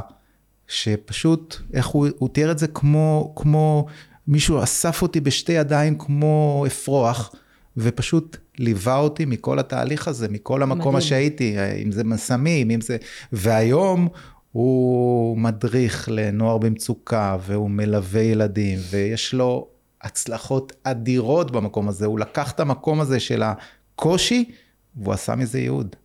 שפשוט, 0.67 1.55
איך 1.73 1.87
הוא, 1.87 2.07
הוא 2.17 2.29
תיאר 2.29 2.51
את 2.51 2.59
זה 2.59 2.67
כמו, 2.67 3.33
כמו 3.35 3.85
מישהו 4.27 4.63
אסף 4.63 5.01
אותי 5.01 5.19
בשתי 5.19 5.51
ידיים 5.51 5.97
כמו 5.97 6.63
אפרוח, 6.67 7.35
ופשוט 7.77 8.37
ליווה 8.57 8.97
אותי 8.97 9.25
מכל 9.25 9.59
התהליך 9.59 10.07
הזה, 10.07 10.27
מכל 10.29 10.63
המקום 10.63 10.95
מדהים. 10.95 11.09
שהייתי, 11.09 11.55
אם 11.83 11.91
זה 11.91 12.03
מסמים, 12.03 12.71
אם 12.71 12.81
זה... 12.81 12.97
והיום 13.31 14.07
הוא 14.51 15.37
מדריך 15.37 16.09
לנוער 16.11 16.57
במצוקה, 16.57 17.37
והוא 17.45 17.69
מלווה 17.69 18.21
ילדים, 18.21 18.79
ויש 18.89 19.33
לו 19.33 19.67
הצלחות 20.03 20.73
אדירות 20.83 21.51
במקום 21.51 21.87
הזה. 21.87 22.05
הוא 22.05 22.19
לקח 22.19 22.51
את 22.51 22.59
המקום 22.59 23.01
הזה 23.01 23.19
של 23.19 23.43
הקושי, 23.43 24.51
והוא 24.95 25.13
עשה 25.13 25.35
מזה 25.35 25.59
ייעוד. 25.59 25.95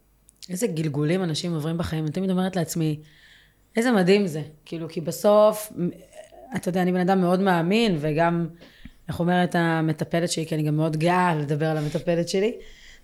איזה 0.51 0.67
גלגולים 0.67 1.23
אנשים 1.23 1.55
עוברים 1.55 1.79
בחיים. 1.79 2.05
אני 2.05 2.13
תמיד 2.13 2.31
אומרת 2.31 2.57
לעצמי, 2.57 3.01
איזה 3.77 3.93
מדהים 3.93 4.27
זה. 4.27 4.43
כאילו, 4.65 4.89
כי 4.89 5.01
בסוף, 5.01 5.73
אתה 6.57 6.69
יודע, 6.69 6.83
אני 6.83 6.93
בן 6.93 7.01
אדם 7.01 7.21
מאוד 7.21 7.41
מאמין, 7.41 7.97
וגם, 8.01 8.47
איך 9.09 9.21
אומרת 9.21 9.55
המטפלת 9.55 10.31
שלי, 10.31 10.47
כי 10.47 10.55
אני 10.55 10.63
גם 10.63 10.77
מאוד 10.77 10.97
גאה 10.97 11.35
לדבר 11.35 11.67
על 11.67 11.77
המטפלת 11.77 12.29
שלי, 12.29 12.53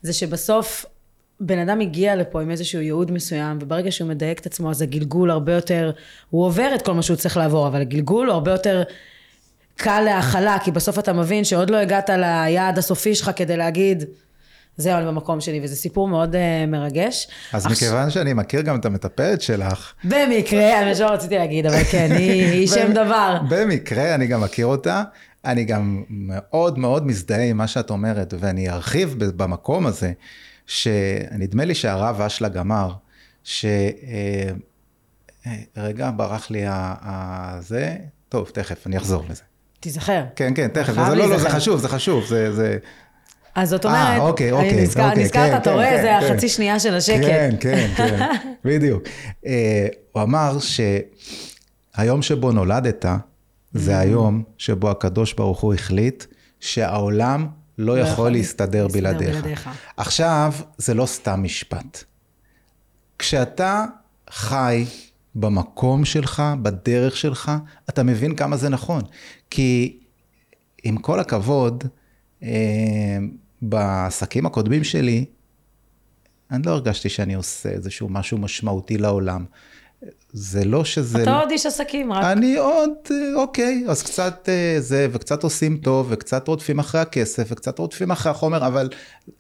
זה 0.03 0.13
שבסוף 0.13 0.87
בן 1.41 1.59
אדם 1.59 1.81
הגיע 1.81 2.17
לפה 2.17 2.43
עם 2.43 2.51
איזשהו 2.51 2.81
ייעוד 2.81 3.11
מסוים, 3.11 3.59
וברגע 3.61 3.91
שהוא 3.91 4.09
מדייק 4.09 4.41
את 4.41 4.47
עצמו, 4.47 4.71
אז 4.71 4.83
הגלגול 4.83 5.31
הרבה 5.31 5.53
יותר, 5.53 5.91
הוא 6.31 6.45
עובר 6.45 6.73
את 6.75 6.83
כל 6.83 6.95
מה 6.95 7.03
שהוא 7.03 7.17
צריך 7.17 7.37
לעבור, 7.37 7.67
אבל 7.69 7.81
הגלגול 7.81 8.27
הוא 8.27 8.35
הרבה 8.35 8.51
יותר 8.51 8.83
קל 9.83 10.01
להכלה, 10.01 10.57
כי 10.65 10.71
בסוף 10.71 10.99
אתה 10.99 11.13
מבין 11.13 11.45
שעוד 11.45 11.71
לא 11.71 11.77
הגעת 11.77 12.11
ליעד 12.11 12.79
הסופי 12.79 13.15
שלך 13.15 13.31
כדי 13.37 13.57
להגיד, 13.57 14.05
זהו, 14.77 14.97
אני 14.99 15.07
במקום 15.07 15.41
שלי, 15.41 15.61
וזה 15.63 15.77
סיפור 15.77 16.09
מאוד 16.09 16.35
uh, 16.35 16.39
מרגש. 16.69 17.29
אז 17.53 17.67
עכשיו- 17.67 17.73
מכיוון 17.89 18.11
שאני 18.11 18.33
מכיר 18.33 18.61
גם 18.61 18.81
את 18.81 18.85
המטפלת 18.85 19.43
שלך, 19.43 19.93
במקרה, 20.05 20.79
האמת 20.79 20.97
שלא 20.97 21.07
רציתי 21.07 21.39
להגיד, 21.39 21.67
אבל 21.67 21.85
כן, 21.85 22.09
היא, 22.13 22.45
היא 22.45 22.69
שם 22.75 22.93
דבר. 22.93 23.39
במקרה 23.49 24.15
אני 24.15 24.27
גם 24.27 24.41
מכיר 24.41 24.67
אותה, 24.67 25.03
אני 25.45 25.65
גם 25.65 26.03
מאוד 26.11 26.79
מאוד 26.79 27.07
מזדהה 27.07 27.45
עם 27.45 27.57
מה 27.57 27.67
שאת 27.67 27.91
אומרת, 27.91 28.35
ואני 28.39 28.71
ארחיב 28.71 29.15
במקום 29.37 29.87
הזה, 29.87 30.13
שנדמה 30.67 31.65
לי 31.65 31.75
שהרב 31.75 32.21
אשלה 32.21 32.49
גמר, 32.49 32.93
ש... 33.45 33.65
אה, 33.65 34.51
אה, 35.47 35.53
רגע, 35.77 36.11
ברח 36.17 36.51
לי 36.51 36.63
ה- 36.69 37.57
זה, 37.61 37.97
טוב, 38.29 38.51
תכף, 38.55 38.87
אני 38.87 38.97
אחזור 38.97 39.25
לזה. 39.31 39.43
תיזכר. 39.83 40.25
כן, 40.37 40.53
כן, 40.57 40.69
תכף, 40.69 40.93
זה 40.93 41.15
לא, 41.15 41.29
לא, 41.29 41.39
זה. 41.39 41.51
חשוב, 41.51 41.81
זה 41.81 41.89
חשוב, 41.89 42.25
זה... 42.27 42.53
זה... 42.53 42.79
אז 43.55 43.69
זאת 43.69 43.87
אה, 43.87 43.91
אומרת, 43.91 44.21
אוקיי, 44.31 44.53
אני 44.53 44.57
אוקיי, 44.57 44.83
נזכר- 44.83 45.09
אוקיי, 45.09 45.25
נזכרת, 45.25 45.51
כן, 45.51 45.57
אתה 45.57 45.65
כן, 45.71 45.77
רואה, 45.77 45.91
כן, 45.91 46.03
זה 46.03 46.27
כן. 46.29 46.33
החצי 46.33 46.49
שנייה 46.49 46.81
של 46.81 46.95
השקט. 46.95 47.21
כן, 47.23 47.55
כן, 47.61 47.91
כן, 47.97 48.31
בדיוק. 48.65 49.03
אה, 49.47 49.87
הוא 50.13 50.23
אמר 50.23 50.57
שהיום 51.95 52.23
שבו 52.23 52.53
נולדת, 52.53 53.05
זה 53.75 53.99
היום 53.99 54.43
שבו 54.59 54.91
הקדוש 54.91 55.33
ברוך 55.33 55.61
הוא 55.61 55.75
החליט 55.75 56.25
שהעולם 56.61 57.47
לא 57.79 57.99
יכול 57.99 58.13
יכול 58.13 58.31
להסתדר 58.31 58.83
להסתדר 58.83 59.01
בלעדיך. 59.01 59.31
בלעדיך. 59.37 59.69
עכשיו, 59.97 60.53
זה 60.79 60.95
לא 60.95 61.07
סתם 61.07 61.43
משפט. 61.43 62.05
כשאתה 63.19 63.85
חי 64.31 64.85
במקום 65.35 66.05
שלך, 66.05 66.43
בדרך 66.63 67.17
שלך, 67.17 67.53
אתה 67.89 68.03
מבין 68.03 68.37
כמה 68.37 68.57
זה 68.57 68.69
נכון. 68.69 69.03
כי 69.51 69.99
עם 70.83 70.97
כל 70.97 71.21
הכבוד, 71.21 71.85
אה, 72.43 73.19
בעסקים 73.63 74.47
הקודמים 74.47 74.85
שלי, 74.85 75.25
אני 76.51 76.63
לא 76.67 76.71
הרגשתי 76.71 77.09
שאני 77.09 77.35
עושה 77.35 77.69
איזשהו 77.69 78.09
משהו 78.09 78.39
משמעותי 78.39 78.99
לעולם. 78.99 79.45
זה 80.33 80.65
לא 80.65 80.85
שזה... 80.85 81.23
אתה 81.23 81.39
עוד 81.39 81.51
איש 81.51 81.67
עסקים, 81.67 82.13
רק 82.13 82.25
אני 82.25 82.57
עוד, 82.57 82.91
אה, 83.11 83.17
אוקיי, 83.35 83.85
אז 83.89 84.03
קצת 84.03 84.49
אה, 84.49 84.77
זה, 84.81 85.07
וקצת 85.13 85.43
עושים 85.43 85.77
טוב, 85.77 86.07
וקצת 86.11 86.49
רודפים 86.49 86.79
אחרי 86.79 87.01
הכסף, 87.01 87.49
וקצת 87.51 87.79
רודפים 87.79 88.11
אחרי 88.11 88.33
החומר, 88.33 88.67
אבל 88.67 88.89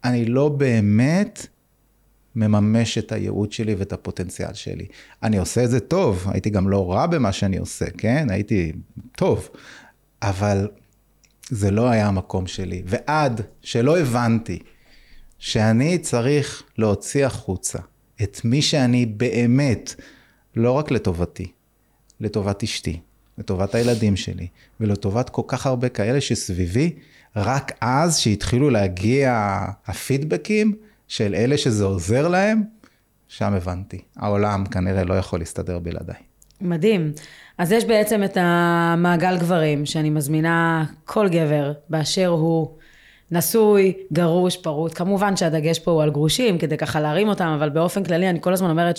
אני 0.04 0.24
לא 0.24 0.48
באמת 0.48 1.46
מממש 2.36 2.98
את 2.98 3.12
הייעוד 3.12 3.52
שלי 3.52 3.74
ואת 3.74 3.92
הפוטנציאל 3.92 4.52
שלי. 4.52 4.86
אני 5.22 5.38
עושה 5.38 5.64
את 5.64 5.70
זה 5.70 5.80
טוב, 5.80 6.26
הייתי 6.28 6.50
גם 6.50 6.68
לא 6.68 6.92
רע 6.92 7.06
במה 7.06 7.32
שאני 7.32 7.56
עושה, 7.56 7.84
כן? 7.98 8.26
הייתי 8.30 8.72
טוב, 9.16 9.48
אבל 10.22 10.68
זה 11.48 11.70
לא 11.70 11.88
היה 11.88 12.06
המקום 12.06 12.46
שלי. 12.46 12.82
ועד 12.86 13.40
שלא 13.62 13.98
הבנתי 13.98 14.58
שאני 15.38 15.98
צריך 15.98 16.62
להוציא 16.78 17.26
החוצה 17.26 17.78
את 18.22 18.40
מי 18.44 18.62
שאני 18.62 19.06
באמת, 19.06 19.94
לא 20.56 20.72
רק 20.72 20.90
לטובתי, 20.90 21.46
לטובת 22.20 22.62
אשתי, 22.62 23.00
לטובת 23.38 23.74
הילדים 23.74 24.16
שלי, 24.16 24.46
ולטובת 24.80 25.30
כל 25.30 25.42
כך 25.46 25.66
הרבה 25.66 25.88
כאלה 25.88 26.20
שסביבי, 26.20 26.90
רק 27.36 27.72
אז 27.80 28.18
שהתחילו 28.18 28.70
להגיע 28.70 29.58
הפידבקים 29.86 30.74
של 31.12 31.34
אלה 31.34 31.58
שזה 31.58 31.84
עוזר 31.84 32.28
להם, 32.28 32.62
שם 33.28 33.54
הבנתי. 33.54 34.00
העולם 34.16 34.64
כנראה 34.66 35.04
לא 35.04 35.14
יכול 35.14 35.38
להסתדר 35.38 35.78
בלעדיי. 35.78 36.16
מדהים. 36.60 37.12
אז 37.58 37.72
יש 37.72 37.84
בעצם 37.84 38.24
את 38.24 38.36
המעגל 38.40 39.38
גברים, 39.38 39.86
שאני 39.86 40.10
מזמינה 40.10 40.84
כל 41.04 41.28
גבר 41.28 41.72
באשר 41.88 42.26
הוא 42.26 42.76
נשוי, 43.30 43.92
גרוש, 44.12 44.56
פרוט. 44.56 44.94
כמובן 44.94 45.36
שהדגש 45.36 45.78
פה 45.78 45.90
הוא 45.90 46.02
על 46.02 46.10
גרושים, 46.10 46.58
כדי 46.58 46.76
ככה 46.76 47.00
להרים 47.00 47.28
אותם, 47.28 47.54
אבל 47.58 47.70
באופן 47.70 48.04
כללי 48.04 48.30
אני 48.30 48.40
כל 48.40 48.52
הזמן 48.52 48.70
אומרת 48.70 48.96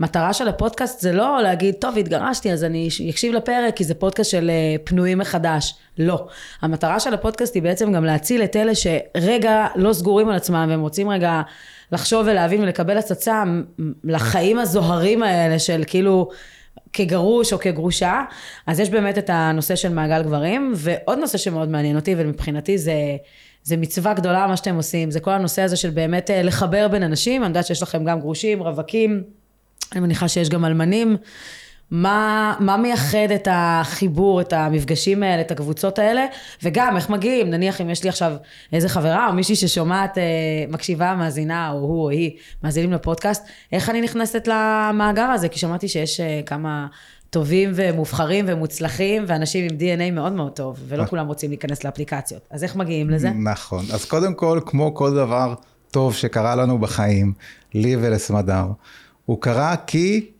שהמטרה 0.00 0.32
של 0.32 0.48
הפודקאסט 0.48 1.00
זה 1.00 1.12
לא 1.12 1.42
להגיד, 1.42 1.74
טוב, 1.74 1.98
התגרשתי, 1.98 2.52
אז 2.52 2.64
אני 2.64 2.88
אקשיב 3.10 3.32
לפרק, 3.32 3.76
כי 3.76 3.84
זה 3.84 3.94
פודקאסט 3.94 4.30
של 4.30 4.50
אה, 4.50 4.76
פנויים 4.84 5.18
מחדש. 5.18 5.74
לא. 5.98 6.26
המטרה 6.62 7.00
של 7.00 7.14
הפודקאסט 7.14 7.54
היא 7.54 7.62
בעצם 7.62 7.92
גם 7.92 8.04
להציל 8.04 8.42
את 8.42 8.56
אלה 8.56 8.72
שרגע 8.74 9.66
לא 9.76 9.92
סגורים 9.92 10.28
על 10.28 10.36
עצמם, 10.36 10.66
והם 10.70 10.80
רוצים 10.80 11.08
רגע 11.08 11.42
לחשוב 11.92 12.26
ולהבין 12.26 12.62
ולקבל 12.62 12.98
הצצה 12.98 13.44
לחיים 14.04 14.58
הזוהרים 14.58 15.22
האלה 15.22 15.58
של 15.58 15.82
כאילו... 15.86 16.28
כגרוש 16.92 17.52
או 17.52 17.58
כגרושה, 17.58 18.22
אז 18.66 18.80
יש 18.80 18.90
באמת 18.90 19.18
את 19.18 19.30
הנושא 19.32 19.76
של 19.76 19.92
מעגל 19.92 20.22
גברים, 20.22 20.72
ועוד 20.76 21.18
נושא 21.18 21.38
שמאוד 21.38 21.68
מעניין 21.68 21.96
אותי, 21.96 22.14
ומבחינתי 22.18 22.78
זה, 22.78 22.92
זה 23.62 23.76
מצווה 23.76 24.14
גדולה 24.14 24.46
מה 24.46 24.56
שאתם 24.56 24.76
עושים, 24.76 25.10
זה 25.10 25.20
כל 25.20 25.30
הנושא 25.30 25.62
הזה 25.62 25.76
של 25.76 25.90
באמת 25.90 26.30
אה, 26.30 26.42
לחבר 26.42 26.88
בין 26.88 27.02
אנשים, 27.02 27.42
אני 27.42 27.48
יודעת 27.48 27.66
שיש 27.66 27.82
לכם 27.82 28.04
גם 28.04 28.20
גרושים, 28.20 28.62
רווקים, 28.62 29.22
אני 29.92 30.00
מניחה 30.00 30.28
שיש 30.28 30.48
גם 30.48 30.64
אלמנים. 30.64 31.16
מה, 31.90 32.54
מה 32.60 32.76
מייחד 32.76 33.30
את 33.34 33.48
החיבור, 33.50 34.40
את 34.40 34.52
המפגשים 34.52 35.22
האלה, 35.22 35.40
את 35.40 35.50
הקבוצות 35.50 35.98
האלה, 35.98 36.26
וגם 36.62 36.96
איך 36.96 37.10
מגיעים, 37.10 37.50
נניח 37.50 37.80
אם 37.80 37.90
יש 37.90 38.02
לי 38.02 38.08
עכשיו 38.08 38.32
איזה 38.72 38.88
חברה 38.88 39.28
או 39.28 39.32
מישהי 39.32 39.56
ששומעת, 39.56 40.18
אה, 40.18 40.22
מקשיבה, 40.68 41.14
מאזינה, 41.14 41.70
או 41.70 41.78
הוא 41.78 42.04
או 42.04 42.10
היא, 42.10 42.30
מאזינים 42.64 42.92
לפודקאסט, 42.92 43.44
איך 43.72 43.90
אני 43.90 44.00
נכנסת 44.00 44.48
למאגר 44.48 45.22
הזה? 45.22 45.48
כי 45.48 45.58
שמעתי 45.58 45.88
שיש 45.88 46.20
אה, 46.20 46.40
כמה 46.46 46.86
טובים 47.30 47.70
ומובחרים 47.74 48.44
ומוצלחים, 48.48 49.24
ואנשים 49.26 49.68
עם 49.70 49.76
DNA 49.78 50.14
מאוד 50.14 50.32
מאוד 50.32 50.52
טוב, 50.52 50.76
ולא 50.88 51.04
כולם 51.04 51.26
רוצים 51.26 51.50
להיכנס 51.50 51.84
לאפליקציות. 51.84 52.42
אז 52.50 52.64
איך 52.64 52.76
מגיעים 52.76 53.10
לזה? 53.10 53.30
נכון. 53.30 53.84
אז 53.92 54.04
קודם 54.04 54.34
כל, 54.34 54.60
כמו 54.66 54.94
כל 54.94 55.14
דבר 55.14 55.54
טוב 55.90 56.14
שקרה 56.14 56.54
לנו 56.54 56.78
בחיים, 56.78 57.32
לי 57.74 57.96
ולסמדר, 57.96 58.66
הוא 59.30 59.40
קרה 59.40 59.76
כי 59.86 60.30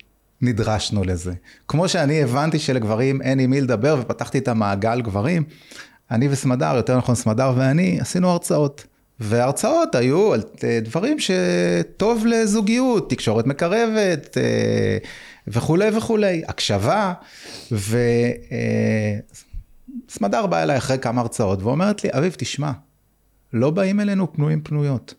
נדרשנו 0.41 1.05
לזה. 1.05 1.33
כמו 1.69 1.89
שאני 1.89 2.23
הבנתי 2.23 2.59
שלגברים 2.59 3.23
אין 3.23 3.39
עם 3.39 3.51
מי 3.51 3.61
לדבר 3.61 3.97
ופתחתי 4.01 4.39
את 4.39 4.49
המעגל 4.49 5.01
גברים, 5.01 5.45
אני 6.11 6.29
וסמדר, 6.31 6.77
יותר 6.77 6.99
נכון 6.99 7.15
סמדר 7.15 7.53
ואני, 7.57 8.01
עשינו 8.01 8.29
הרצאות. 8.29 8.87
והרצאות 9.21 9.95
היו 9.95 10.35
על 10.35 10.43
אה, 10.65 10.79
דברים 10.83 11.17
שטוב 11.19 12.27
לזוגיות, 12.27 13.11
תקשורת 13.11 13.47
מקרבת 13.47 14.37
וכולי 15.49 15.97
וכולי, 15.97 16.43
הקשבה, 16.49 17.13
סמדר 20.09 20.47
באה 20.47 20.63
אליי 20.63 20.77
אחרי 20.77 20.99
כמה 20.99 21.21
הרצאות 21.21 21.63
ואומרת 21.63 22.05
לי, 22.05 22.11
אביב, 22.13 22.35
תשמע, 22.39 22.73
לא 23.53 23.71
באים 23.71 24.01
אלינו 24.01 24.33
פנויים 24.33 24.61
פנויות, 24.63 25.15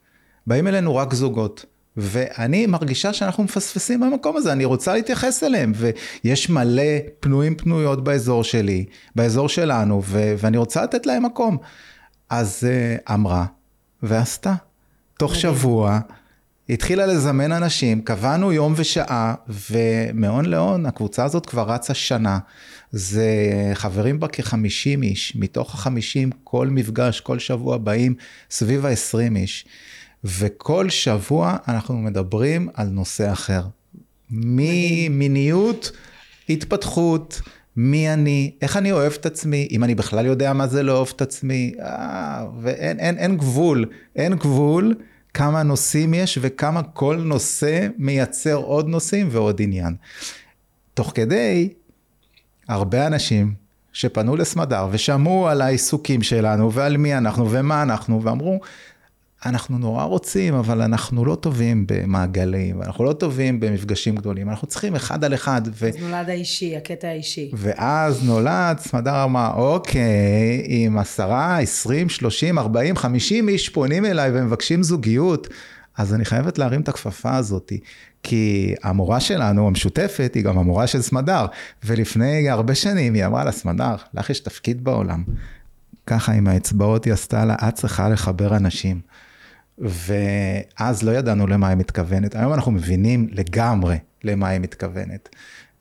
באים 0.47 0.67
אלינו 0.67 0.95
רק 0.95 1.13
זוגות. 1.13 1.65
ואני 1.97 2.65
מרגישה 2.65 3.13
שאנחנו 3.13 3.43
מפספסים 3.43 3.99
במקום 3.99 4.37
הזה, 4.37 4.51
אני 4.51 4.65
רוצה 4.65 4.93
להתייחס 4.93 5.43
אליהם, 5.43 5.71
ויש 5.75 6.49
מלא 6.49 6.83
פנויים 7.19 7.55
פנויות 7.55 8.03
באזור 8.03 8.43
שלי, 8.43 8.85
באזור 9.15 9.49
שלנו, 9.49 10.01
ו- 10.05 10.33
ואני 10.37 10.57
רוצה 10.57 10.83
לתת 10.83 11.05
להם 11.05 11.25
מקום. 11.25 11.57
אז 12.29 12.63
uh, 12.63 13.13
אמרה 13.13 13.45
ועשתה. 14.03 14.53
תוך. 15.17 15.35
שבוע 15.35 15.99
התחילה 16.69 17.05
לזמן 17.05 17.51
אנשים, 17.51 18.01
קבענו 18.01 18.53
יום 18.53 18.73
ושעה, 18.75 19.33
ומהון 19.71 20.45
להון 20.45 20.85
הקבוצה 20.85 21.23
הזאת 21.23 21.45
כבר 21.45 21.71
רצה 21.71 21.93
שנה. 21.93 22.39
זה 22.91 23.25
חברים 23.73 24.19
בה 24.19 24.27
כ-50 24.27 25.03
איש, 25.03 25.35
מתוך 25.35 25.87
ה-50 25.87 26.35
כל 26.43 26.67
מפגש, 26.67 27.19
כל 27.19 27.39
שבוע 27.39 27.77
באים 27.77 28.15
סביב 28.51 28.85
ה-20 28.85 29.35
איש. 29.35 29.65
וכל 30.23 30.89
שבוע 30.89 31.57
אנחנו 31.67 31.97
מדברים 31.97 32.69
על 32.73 32.87
נושא 32.87 33.31
אחר. 33.31 33.61
ממיניות, 34.29 35.91
התפתחות, 36.49 37.41
מי 37.75 38.13
אני, 38.13 38.51
איך 38.61 38.77
אני 38.77 38.91
אוהב 38.91 39.13
את 39.13 39.25
עצמי, 39.25 39.67
אם 39.71 39.83
אני 39.83 39.95
בכלל 39.95 40.25
יודע 40.25 40.53
מה 40.53 40.67
זה 40.67 40.83
לאהוב 40.83 41.13
את 41.15 41.21
עצמי, 41.21 41.73
אה, 41.79 42.45
ואין 42.61 42.99
אין, 42.99 43.17
אין 43.17 43.37
גבול, 43.37 43.85
אין 44.15 44.35
גבול 44.35 44.95
כמה 45.33 45.63
נושאים 45.63 46.13
יש 46.13 46.39
וכמה 46.41 46.83
כל 46.83 47.15
נושא 47.15 47.87
מייצר 47.97 48.55
עוד 48.55 48.87
נושאים 48.87 49.27
ועוד 49.31 49.61
עניין. 49.61 49.95
תוך 50.93 51.11
כדי, 51.15 51.69
הרבה 52.67 53.07
אנשים 53.07 53.53
שפנו 53.93 54.35
לסמדר 54.35 54.87
ושמעו 54.91 55.47
על 55.47 55.61
העיסוקים 55.61 56.21
שלנו 56.21 56.73
ועל 56.73 56.97
מי 56.97 57.17
אנחנו 57.17 57.51
ומה 57.51 57.81
אנחנו 57.81 58.23
ואמרו, 58.23 58.59
אנחנו 59.45 59.77
נורא 59.77 60.03
רוצים, 60.03 60.53
אבל 60.53 60.81
אנחנו 60.81 61.25
לא 61.25 61.35
טובים 61.35 61.85
במעגלים, 61.87 62.81
אנחנו 62.81 63.03
לא 63.03 63.13
טובים 63.13 63.59
במפגשים 63.59 64.15
גדולים, 64.15 64.49
אנחנו 64.49 64.67
צריכים 64.67 64.95
אחד 64.95 65.23
על 65.23 65.33
אחד. 65.33 65.61
ו... 65.73 65.87
אז 65.87 65.95
נולד 65.97 66.29
האישי, 66.29 66.77
הקטע 66.77 67.07
האישי. 67.07 67.51
ואז 67.53 68.23
נולד, 68.23 68.79
סמדר 68.79 69.23
אמר, 69.23 69.51
אוקיי, 69.55 70.65
אם 70.67 70.97
עשרה, 70.99 71.59
עשרים, 71.59 72.09
שלושים, 72.09 72.59
ארבעים, 72.59 72.95
חמישים 72.95 73.49
איש 73.49 73.69
פונים 73.69 74.05
אליי 74.05 74.31
ומבקשים 74.33 74.83
זוגיות, 74.83 75.47
אז 75.97 76.13
אני 76.13 76.25
חייבת 76.25 76.57
להרים 76.57 76.81
את 76.81 76.89
הכפפה 76.89 77.35
הזאת, 77.35 77.71
כי 78.23 78.75
המורה 78.83 79.19
שלנו, 79.19 79.67
המשותפת, 79.67 80.31
היא 80.35 80.43
גם 80.43 80.57
המורה 80.57 80.87
של 80.87 81.01
סמדר, 81.01 81.45
ולפני 81.83 82.49
הרבה 82.49 82.75
שנים 82.75 83.13
היא 83.13 83.25
אמרה 83.25 83.43
לה, 83.43 83.51
סמדר, 83.51 83.95
לך 84.13 84.29
יש 84.29 84.39
תפקיד 84.39 84.83
בעולם. 84.83 85.23
ככה 86.07 86.31
עם 86.31 86.47
האצבעות 86.47 87.05
היא 87.05 87.13
עשתה 87.13 87.45
לה, 87.45 87.55
את 87.67 87.75
צריכה 87.75 88.09
לחבר 88.09 88.55
אנשים. 88.55 89.01
ואז 89.81 91.03
לא 91.03 91.11
ידענו 91.11 91.47
למה 91.47 91.67
היא 91.67 91.77
מתכוונת. 91.77 92.35
היום 92.35 92.53
אנחנו 92.53 92.71
מבינים 92.71 93.27
לגמרי 93.31 93.97
למה 94.23 94.47
היא 94.47 94.59
מתכוונת. 94.59 95.29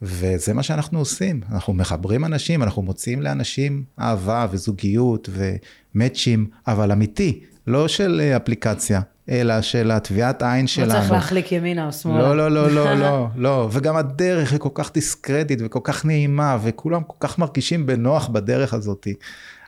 וזה 0.02 0.54
מה 0.54 0.62
שאנחנו 0.62 0.98
עושים, 0.98 1.40
אנחנו 1.52 1.72
מחברים 1.72 2.24
אנשים, 2.24 2.62
אנחנו 2.62 2.82
מוציאים 2.82 3.22
לאנשים 3.22 3.84
אהבה 4.00 4.46
וזוגיות 4.50 5.28
ומאצ'ים, 5.32 6.46
אבל 6.66 6.92
אמיתי, 6.92 7.40
לא 7.66 7.88
של 7.88 8.20
אפליקציה, 8.36 9.00
אלא 9.30 9.62
של 9.62 9.90
הטביעת 9.90 10.42
עין 10.42 10.66
שלנו. 10.66 10.88
לא 10.88 10.94
צריך 10.94 11.10
להחליק 11.10 11.52
ימינה 11.52 11.86
או 11.86 11.92
שמאלה. 11.92 12.18
לא, 12.18 12.36
לא, 12.36 12.50
לא, 12.50 12.70
לא, 12.70 12.94
לא, 13.04 13.28
לא. 13.36 13.68
וגם 13.72 13.96
הדרך 13.96 14.52
היא 14.52 14.60
כל 14.60 14.68
כך 14.74 14.92
דיסקרטית 14.92 15.58
וכל 15.62 15.80
כך 15.84 16.04
נעימה, 16.06 16.58
וכולם 16.62 17.02
כל 17.02 17.16
כך 17.20 17.38
מרגישים 17.38 17.86
בנוח 17.86 18.28
בדרך 18.28 18.74
הזאת. 18.74 19.06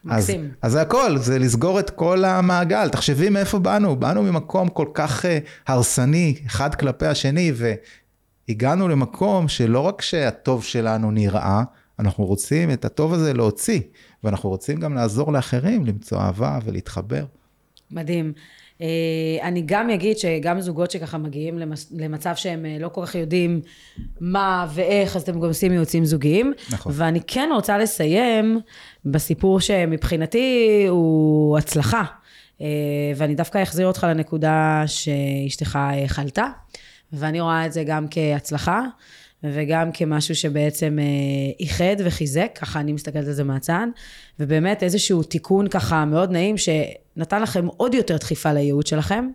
מקסים. 0.05 0.41
אז, 0.41 0.51
אז 0.63 0.73
זה 0.73 0.83
הכל, 0.83 1.19
זה 1.19 1.39
לסגור 1.39 1.81
את 1.81 1.91
כל 1.91 2.25
המעגל. 2.25 2.89
תחשבי 2.89 3.29
מאיפה 3.29 3.59
באנו, 3.59 3.97
באנו 3.97 4.23
ממקום 4.23 4.69
כל 4.69 4.87
כך 4.95 5.25
uh, 5.25 5.29
הרסני, 5.67 6.35
אחד 6.47 6.75
כלפי 6.75 7.07
השני, 7.07 7.53
והגענו 8.49 8.89
למקום 8.89 9.49
שלא 9.49 9.81
רק 9.81 10.03
שהטוב 10.03 10.65
שלנו 10.65 11.11
נראה, 11.11 11.63
אנחנו 11.99 12.25
רוצים 12.25 12.71
את 12.71 12.85
הטוב 12.85 13.13
הזה 13.13 13.35
להוציא, 13.35 13.81
ואנחנו 14.25 14.49
רוצים 14.49 14.81
גם 14.81 14.95
לעזור 14.95 15.33
לאחרים 15.33 15.87
למצוא 15.87 16.19
אהבה 16.19 16.59
ולהתחבר. 16.65 17.25
מדהים. 17.91 18.33
אה, 18.83 19.49
אני 19.49 19.63
גם 19.67 19.91
אגיד 19.91 20.19
שגם 20.19 20.61
זוגות 20.61 20.91
שככה 20.91 21.19
מגיעים 21.19 21.59
למצב 21.97 22.35
שהם 22.35 22.67
אה, 22.67 22.77
לא 22.81 22.89
כל 22.89 23.07
כך 23.07 23.15
יודעים 23.15 23.61
מה 24.21 24.67
ואיך, 24.75 25.17
אז 25.17 25.23
אתם 25.23 25.41
גם 25.41 25.49
עושים 25.49 25.73
ייעוצים 25.73 26.05
זוגיים. 26.05 26.53
נכון. 26.71 26.93
ואני 26.97 27.21
כן 27.27 27.49
רוצה 27.55 27.79
לסיים 27.79 28.61
בסיפור 29.05 29.61
שמבחינתי 29.61 30.85
הוא 30.89 31.59
הצלחה. 31.59 32.03
אה, 32.61 32.67
ואני 33.17 33.35
דווקא 33.35 33.63
אחזיר 33.63 33.87
אותך 33.87 34.07
לנקודה 34.11 34.83
שאשתך 34.87 35.79
חלתה, 36.07 36.47
ואני 37.13 37.41
רואה 37.41 37.67
את 37.67 37.73
זה 37.73 37.85
גם 37.85 38.07
כהצלחה. 38.11 38.81
וגם 39.45 39.93
כמשהו 39.93 40.35
שבעצם 40.35 40.99
אה, 40.99 41.05
איחד 41.61 41.97
וחיזק, 42.05 42.59
ככה 42.61 42.81
אני 42.81 42.93
מסתכלת 42.93 43.27
על 43.27 43.33
זה 43.33 43.45
מהצד, 43.45 43.87
ובאמת 44.41 44.83
איזשהו 44.83 45.23
תיקון 45.23 45.69
ככה 45.69 46.05
מאוד 46.05 46.31
נעים, 46.31 46.57
שנתן 46.59 47.43
לכם 47.43 47.67
עוד 47.67 47.95
יותר 47.95 48.17
דחיפה 48.17 48.53
לייעוד 48.53 48.87
שלכם. 48.87 49.29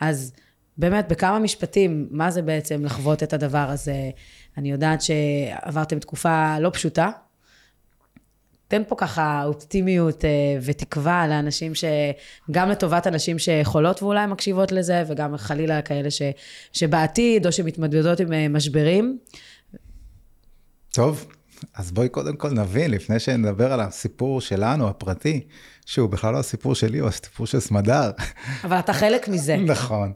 אז 0.00 0.32
באמת, 0.78 1.08
בכמה 1.08 1.38
משפטים, 1.38 2.08
מה 2.10 2.30
זה 2.30 2.42
בעצם 2.42 2.84
לחוות 2.84 3.22
את 3.22 3.32
הדבר 3.32 3.66
הזה? 3.70 4.10
אני 4.58 4.70
יודעת 4.70 5.02
שעברתם 5.02 5.98
תקופה 5.98 6.58
לא 6.58 6.70
פשוטה. 6.70 7.10
תן 8.74 8.82
פה 8.88 8.94
ככה 8.98 9.44
אופטימיות 9.44 10.24
אה, 10.24 10.30
ותקווה 10.62 11.28
לאנשים 11.28 11.74
ש... 11.74 11.84
גם 12.50 12.68
לטובת 12.68 13.06
אנשים 13.06 13.38
שיכולות 13.38 14.02
ואולי 14.02 14.26
מקשיבות 14.26 14.72
לזה, 14.72 15.02
וגם 15.08 15.36
חלילה 15.36 15.82
כאלה 15.82 16.10
ש... 16.10 16.22
שבעתיד, 16.72 17.46
או 17.46 17.52
שמתמודדות 17.52 18.20
עם 18.20 18.32
אה, 18.32 18.48
משברים. 18.48 19.18
טוב, 20.92 21.26
אז 21.74 21.92
בואי 21.92 22.08
קודם 22.08 22.36
כל 22.36 22.50
נבין, 22.50 22.90
לפני 22.90 23.20
שנדבר 23.20 23.72
על 23.72 23.80
הסיפור 23.80 24.40
שלנו, 24.40 24.88
הפרטי, 24.88 25.46
שהוא 25.86 26.10
בכלל 26.10 26.32
לא 26.32 26.38
הסיפור 26.38 26.74
שלי, 26.74 26.98
הוא 26.98 27.08
הסיפור 27.08 27.46
של 27.46 27.60
סמדר. 27.60 28.10
אבל 28.64 28.78
אתה 28.78 28.92
חלק 28.92 29.28
מזה. 29.28 29.56
נכון. 29.76 30.12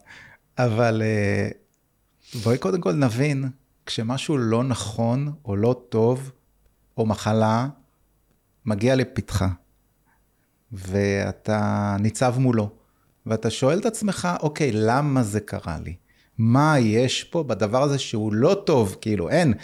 אבל 0.58 1.02
אה, 1.04 1.48
בואי 2.42 2.58
קודם 2.58 2.80
כל 2.80 2.92
נבין, 2.92 3.44
כשמשהו 3.86 4.38
לא 4.38 4.64
נכון, 4.64 5.32
או 5.44 5.56
לא 5.56 5.82
טוב, 5.88 6.32
או 6.96 7.06
מחלה, 7.06 7.68
מגיע 8.68 8.96
לפתחה, 8.96 9.48
ואתה 10.72 11.96
ניצב 12.00 12.34
מולו, 12.38 12.70
ואתה 13.26 13.50
שואל 13.50 13.78
את 13.78 13.86
עצמך, 13.86 14.28
אוקיי, 14.42 14.70
למה 14.72 15.22
זה 15.22 15.40
קרה 15.40 15.78
לי? 15.84 15.96
מה 16.38 16.78
יש 16.78 17.24
פה 17.24 17.42
בדבר 17.42 17.82
הזה 17.82 17.98
שהוא 17.98 18.32
לא 18.32 18.62
טוב, 18.66 18.96
כאילו 19.00 19.28
אין, 19.28 19.54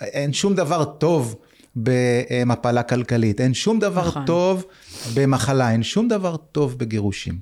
אין 0.00 0.32
שום 0.32 0.54
דבר 0.54 0.84
טוב 0.84 1.36
במפלה 1.76 2.82
כלכלית, 2.82 3.40
אין 3.40 3.54
שום 3.54 3.78
דבר 3.78 4.08
נכון. 4.08 4.26
טוב 4.26 4.64
במחלה, 5.14 5.70
אין 5.70 5.82
שום 5.82 6.08
דבר 6.08 6.36
טוב 6.36 6.78
בגירושים. 6.78 7.38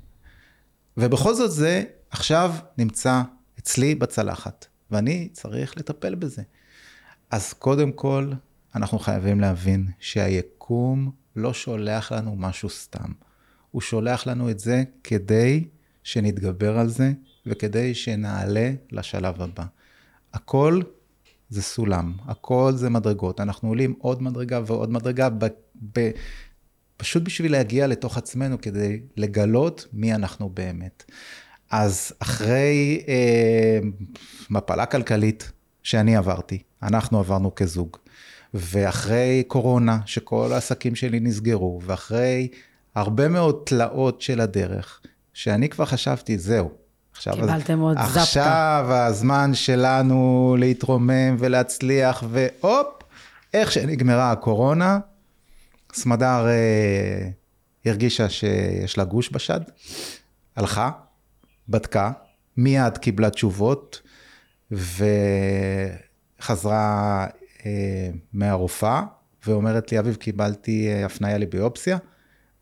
ובכל 0.97 1.35
זאת 1.35 1.53
זה 1.53 1.85
עכשיו 2.11 2.55
נמצא 2.79 3.23
אצלי 3.59 3.95
בצלחת, 3.95 4.67
ואני 4.91 5.29
צריך 5.33 5.77
לטפל 5.77 6.15
בזה. 6.15 6.43
אז 7.31 7.53
קודם 7.53 7.93
כל, 7.93 8.33
אנחנו 8.75 8.99
חייבים 8.99 9.41
להבין 9.41 9.87
שהיקום 9.99 10.56
לא 11.37 11.53
שולח 11.53 12.13
לנו 12.13 12.37
משהו 12.37 12.69
סתם. 12.69 13.13
הוא 13.71 13.83
שולח 13.83 14.27
לנו 14.27 14.51
את 14.51 14.59
זה 14.59 14.85
כדי 15.05 15.65
שנתגבר 16.03 16.79
על 16.79 16.89
זה 16.89 17.13
וכדי 17.47 17.95
שנעלה 17.95 18.71
לשלב 18.93 19.43
הבא. 19.43 19.65
הכל 20.35 20.81
זה 21.49 21.63
סולם, 21.63 22.13
הכל 22.27 22.73
זה 22.75 22.91
מדרגות. 22.91 23.41
אנחנו 23.41 23.69
עולים 23.69 23.95
עוד 23.99 24.23
מדרגה 24.23 24.61
ועוד 24.67 24.91
מדרגה, 24.91 25.29
ב, 25.29 25.45
ב, 25.93 26.11
פשוט 26.97 27.23
בשביל 27.23 27.53
להגיע 27.53 27.87
לתוך 27.87 28.19
עצמנו, 28.19 28.61
כדי 28.61 29.01
לגלות 29.17 29.87
מי 29.93 30.15
אנחנו 30.15 30.49
באמת. 30.49 31.05
אז 31.71 32.13
אחרי 32.19 33.03
אה, 33.09 33.79
מפלה 34.51 34.87
כלכלית 34.87 35.53
שאני 35.83 36.17
עברתי, 36.17 36.63
אנחנו 36.83 37.19
עברנו 37.19 37.55
כזוג, 37.55 37.97
ואחרי 38.59 39.45
קורונה, 39.47 39.99
שכל 40.07 40.53
העסקים 40.53 40.95
שלי 40.95 41.21
נסגרו, 41.21 41.81
ואחרי 41.85 42.49
הרבה 42.95 43.29
מאוד 43.29 43.63
תלאות 43.67 44.21
של 44.21 44.41
הדרך, 44.41 45.01
שאני 45.35 45.69
כבר 45.69 45.85
חשבתי, 45.85 46.39
זהו. 46.39 46.71
עכשיו, 47.13 47.35
קיבלתם 47.35 47.79
עוד 47.79 47.97
זפטה. 47.99 48.23
עכשיו 48.23 48.87
הזמן 48.91 49.55
שלנו 49.55 50.57
להתרומם 50.59 51.37
ולהצליח, 51.39 52.25
והופ, 52.31 52.87
איך 53.55 53.73
שנגמרה 53.73 54.33
הקורונה, 54.33 54.99
סמדר 55.95 56.47
אה, 56.47 57.29
הרגישה 57.85 58.29
שיש 58.29 58.99
לה 58.99 59.05
גוש 59.05 59.31
בשד, 59.33 59.61
הלכה, 60.57 60.91
בדקה, 61.69 62.13
מיד 62.57 62.99
קיבלה 62.99 63.31
תשובות, 63.31 64.03
וחזרה 66.41 67.27
מהרופאה, 68.33 69.03
ואומרת 69.47 69.93
לי, 69.93 69.99
אביב, 69.99 70.15
קיבלתי 70.15 70.89
אה, 70.89 71.07
הפניה 71.07 71.39
לביופסיה, 71.39 71.99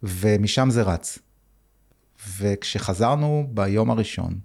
ומשם 0.02 0.70
זה 0.70 0.82
רץ. 0.82 1.18
וכשחזרנו 2.38 3.46
ביום 3.50 3.90
הראשון 3.90 4.38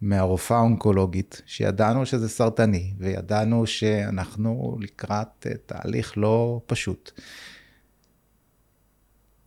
מהרופאה 0.00 0.58
האונקולוגית, 0.58 1.42
שידענו 1.46 2.06
שזה 2.06 2.28
סרטני, 2.28 2.94
וידענו 2.98 3.66
שאנחנו 3.66 4.76
לקראת 4.80 5.46
אה, 5.46 5.52
תהליך 5.66 6.18
לא 6.18 6.60
פשוט, 6.66 7.20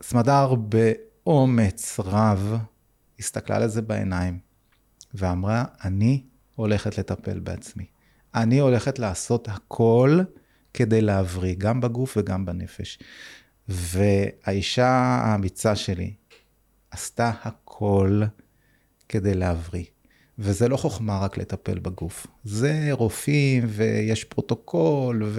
סמדר 0.03 0.53
באומץ 0.55 1.99
רב 1.99 2.57
הסתכלה 3.19 3.59
לזה 3.59 3.81
בעיניים 3.81 4.39
ואמרה, 5.13 5.65
אני 5.83 6.23
הולכת 6.55 6.97
לטפל 6.97 7.39
בעצמי. 7.39 7.85
אני 8.35 8.59
הולכת 8.59 8.99
לעשות 8.99 9.47
הכל 9.47 10.19
כדי 10.73 11.01
להבריא, 11.01 11.55
גם 11.57 11.81
בגוף 11.81 12.17
וגם 12.17 12.45
בנפש. 12.45 12.99
והאישה 13.67 14.87
האמיצה 15.23 15.75
שלי 15.75 16.13
עשתה 16.91 17.31
הכל 17.43 18.21
כדי 19.09 19.33
להבריא. 19.33 19.85
וזה 20.39 20.69
לא 20.69 20.77
חוכמה 20.77 21.19
רק 21.19 21.37
לטפל 21.37 21.79
בגוף. 21.79 22.27
זה 22.43 22.87
רופאים 22.91 23.63
ויש 23.67 24.23
פרוטוקול 24.23 25.31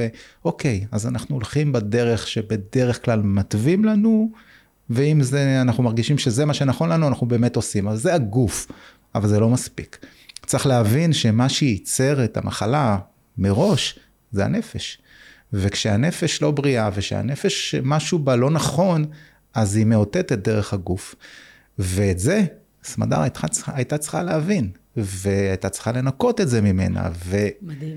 ואוקיי, 0.45 0.87
אז 0.91 1.07
אנחנו 1.07 1.35
הולכים 1.35 1.73
בדרך 1.73 2.29
שבדרך 2.29 3.05
כלל 3.05 3.23
מתווים 3.23 3.85
לנו, 3.85 4.33
ואם 4.91 5.23
זה, 5.23 5.61
אנחנו 5.61 5.83
מרגישים 5.83 6.19
שזה 6.19 6.45
מה 6.45 6.55
שנכון 6.55 6.89
לנו, 6.89 7.09
אנחנו 7.09 7.27
באמת 7.27 7.57
עושים. 7.57 7.89
אז 7.89 8.03
זה 8.03 8.15
הגוף, 8.15 8.67
אבל 9.15 9.29
זה 9.29 9.41
לא 9.41 9.49
מספיק. 9.49 10.07
צריך 10.53 10.67
להבין 10.67 11.13
שמה 11.13 11.49
שייצר 11.49 12.25
את 12.25 12.37
המחלה 12.37 12.99
מראש, 13.39 13.99
זה 14.33 14.45
הנפש. 14.45 14.99
וכשהנפש 15.53 16.43
לא 16.43 16.51
בריאה, 16.51 16.91
ושהנפש, 16.95 17.75
משהו 17.75 18.19
בה 18.19 18.37
לא 18.37 18.51
נכון, 18.51 19.05
אז 19.55 19.77
היא 19.77 19.87
מאותתת 19.87 20.39
דרך 20.39 20.73
הגוף. 20.73 21.15
ואת 21.79 22.19
זה, 22.19 22.45
סמדר 22.85 23.21
הייתה, 23.21 23.41
הייתה 23.67 23.99
צריכה 23.99 24.23
להבין, 24.23 24.71
והייתה 24.97 25.69
צריכה 25.69 25.93
לנקות 25.93 26.41
את 26.41 26.49
זה 26.49 26.61
ממנה. 26.61 27.11
ו, 27.25 27.37
מדהים. 27.63 27.97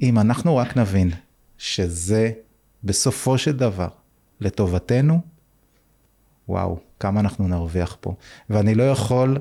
ואם 0.00 0.18
אנחנו 0.18 0.56
רק 0.56 0.76
נבין 0.76 1.10
שזה 1.58 2.30
בסופו 2.84 3.38
של 3.38 3.52
דבר 3.52 3.88
לטובתנו, 4.40 5.20
וואו, 6.48 6.80
כמה 7.02 7.20
אנחנו 7.20 7.48
נרוויח 7.48 7.96
פה. 8.00 8.14
ואני 8.50 8.74
לא 8.74 8.82
יכול 8.82 9.38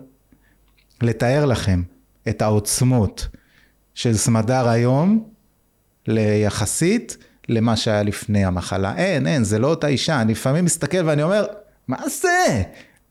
לתאר 1.02 1.46
לכם 1.46 1.84
את 2.30 2.42
העוצמות 2.42 3.28
של 3.96 4.14
סמדר 4.14 4.70
היום, 4.70 5.24
ליחסית 6.08 7.18
למה 7.50 7.76
שהיה 7.76 8.04
לפני 8.04 8.46
המחלה. 8.46 8.94
אין, 8.98 9.28
אין, 9.28 9.44
זה 9.44 9.60
לא 9.60 9.68
אותה 9.68 9.88
אישה. 9.88 10.22
אני 10.22 10.32
לפעמים 10.32 10.66
מסתכל 10.66 10.98
ואני 11.06 11.24
אומר, 11.24 11.46
מה 11.88 11.98
זה? 12.22 12.64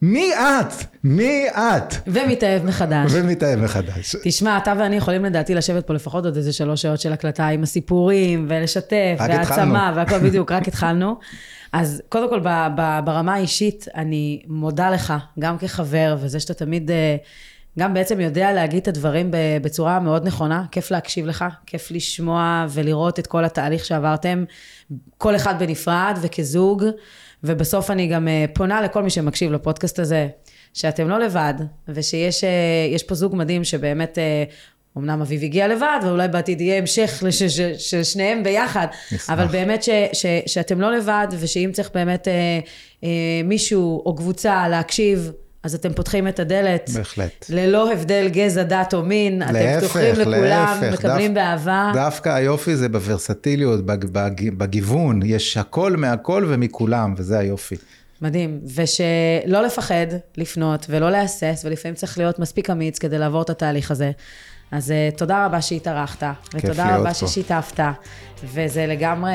מי 0.02 0.32
את? 0.34 0.72
מי 1.04 1.46
את? 1.48 1.94
ומתאהב 2.06 2.64
מחדש. 2.64 3.12
ומתאהב 3.14 3.58
מחדש. 3.58 4.16
תשמע, 4.24 4.58
אתה 4.58 4.72
ואני 4.78 4.96
יכולים 4.96 5.24
לדעתי 5.24 5.54
לשבת 5.54 5.86
פה 5.86 5.94
לפחות 5.94 6.24
עוד 6.24 6.36
איזה 6.36 6.52
שלוש 6.52 6.82
שעות 6.82 7.00
של 7.00 7.12
הקלטה 7.12 7.46
עם 7.46 7.62
הסיפורים, 7.62 8.46
ולשתף, 8.48 9.16
והעצמה, 9.18 9.92
והכל 9.96 10.18
בדיוק, 10.18 10.52
רק 10.52 10.68
התחלנו. 10.68 11.18
אז 11.72 12.02
קודם 12.09 12.28
כל, 12.28 12.40
ברמה 13.04 13.35
האישית, 13.35 13.87
אני 13.94 14.42
מודה 14.46 14.90
לך, 14.90 15.14
גם 15.38 15.59
כחבר, 15.59 16.16
וזה 16.20 16.40
שאתה 16.40 16.54
תמיד... 16.54 16.90
אה, 16.90 17.16
גם 17.78 17.94
בעצם 17.94 18.20
יודע 18.20 18.52
להגיד 18.52 18.83
את 18.83 18.88
הדברים 18.88 19.30
בצורה 19.62 20.00
מאוד 20.00 20.26
נכונה, 20.26 20.64
כיף 20.70 20.90
להקשיב 20.90 21.26
לך, 21.26 21.44
כיף 21.66 21.90
לשמוע 21.90 22.66
ולראות 22.70 23.18
את 23.18 23.26
כל 23.26 23.44
התהליך 23.44 23.85
שעברתם, 23.85 24.44
כל 25.18 25.37
אחד 25.37 25.59
בנפרד 25.59 26.18
וכזוג, 26.22 26.85
ובסוף 27.44 27.90
אני 27.90 28.06
גם 28.06 28.28
אה, 28.28 28.44
פונה 28.54 28.83
לכל 28.83 29.02
מי 29.02 29.11
שמקשיב 29.11 29.52
לפודקאסט 29.52 29.98
הזה, 29.98 30.28
שאתם 30.74 31.09
לא 31.09 31.18
לבד, 31.18 31.54
ושיש 31.88 32.44
אה, 32.44 32.98
פה 33.09 33.14
זוג 33.14 33.37
מדהים 33.37 33.64
שבאמת 33.64 34.18
אמנם 34.98 35.20
אביב 35.20 35.42
הגיע 35.42 35.68
לבד, 35.68 36.00
ואולי 36.05 36.29
בעתיד 36.29 36.61
יהיה 36.61 36.79
המשך 36.79 37.22
של 37.79 38.03
שניהם 38.03 38.42
ביחד, 38.42 38.87
נשמח. 39.12 39.31
אבל 39.31 39.46
באמת 39.46 39.83
ש, 39.83 39.88
ש, 40.12 40.26
שאתם 40.46 40.81
לא 40.81 40.96
לבד, 40.96 41.26
ושאם 41.40 41.70
צריך 41.72 41.90
באמת 41.94 42.29
אה, 42.29 42.59
אה, 43.05 43.09
מישהו 43.44 44.03
או 44.07 44.16
קבוצה 44.16 44.68
להקשיב, 44.68 45.33
אז 45.62 45.74
אתם 45.74 45.92
פותחים 45.92 46.29
את 46.29 46.40
הדלת. 46.40 46.90
בהחלט. 46.94 47.46
ללא 47.48 47.92
הבדל 47.92 48.29
גזע, 48.29 48.62
דת 48.62 48.94
או 48.94 49.03
מין. 49.03 49.38
להפך, 49.38 49.57
אתם 49.57 49.79
פתוחים 49.81 50.14
לכולם, 50.14 50.40
להפך, 50.40 50.92
מקבלים 50.92 51.29
דו, 51.29 51.35
באהבה. 51.35 51.92
דווקא 51.94 52.29
היופי 52.29 52.76
זה 52.76 52.88
בוורסטיליות, 52.88 53.81
בגיוון. 54.57 55.20
יש 55.24 55.57
הכל 55.57 55.96
מהכל 55.96 56.46
ומכולם, 56.48 57.14
וזה 57.16 57.38
היופי. 57.38 57.76
מדהים, 58.22 58.61
ושלא 58.74 59.62
לפחד 59.62 60.07
לפנות 60.37 60.87
ולא 60.88 61.11
להסס, 61.11 61.62
ולפעמים 61.64 61.94
צריך 61.94 62.18
להיות 62.18 62.38
מספיק 62.38 62.70
אמיץ 62.70 62.98
כדי 62.98 63.18
לעבור 63.18 63.42
את 63.42 63.50
התהליך 63.50 63.90
הזה. 63.90 64.11
אז 64.72 64.90
uh, 64.90 65.18
תודה 65.18 65.46
רבה 65.46 65.62
שהתארחת, 65.62 66.22
ותודה 66.54 66.96
רבה. 66.96 67.14
ששיתפת, 67.14 67.80
וזה 68.44 68.87
לגמרי 68.87 69.35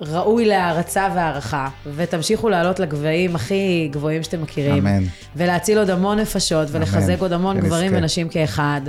ראוי 0.00 0.44
להערצה 0.44 1.08
והערכה, 1.14 1.68
ותמשיכו 1.96 2.48
לעלות 2.48 2.80
לגבהים 2.80 3.36
הכי 3.36 3.88
גבוהים 3.92 4.22
שאתם 4.22 4.42
מכירים. 4.42 4.86
אמן. 4.86 5.04
ולהציל 5.36 5.78
עוד 5.78 5.90
המון 5.90 6.18
נפשות, 6.18 6.68
ולחזק 6.70 7.16
עוד 7.18 7.32
המון. 7.32 7.60
גברים 7.60 7.92
ונשים 7.94 8.28
כאחד. 8.28 8.80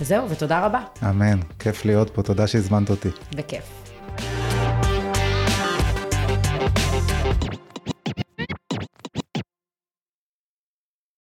וזהו, 0.00 0.30
ותודה 0.30 0.66
רבה. 0.66 0.80
אמן, 1.10 1.40
כיף 1.58 1.84
להיות 1.84 2.10
פה, 2.10 2.22
תודה 2.22 2.46
שהזמנת 2.46 2.90
אותי. 2.90 3.08
בכיף. 3.34 3.79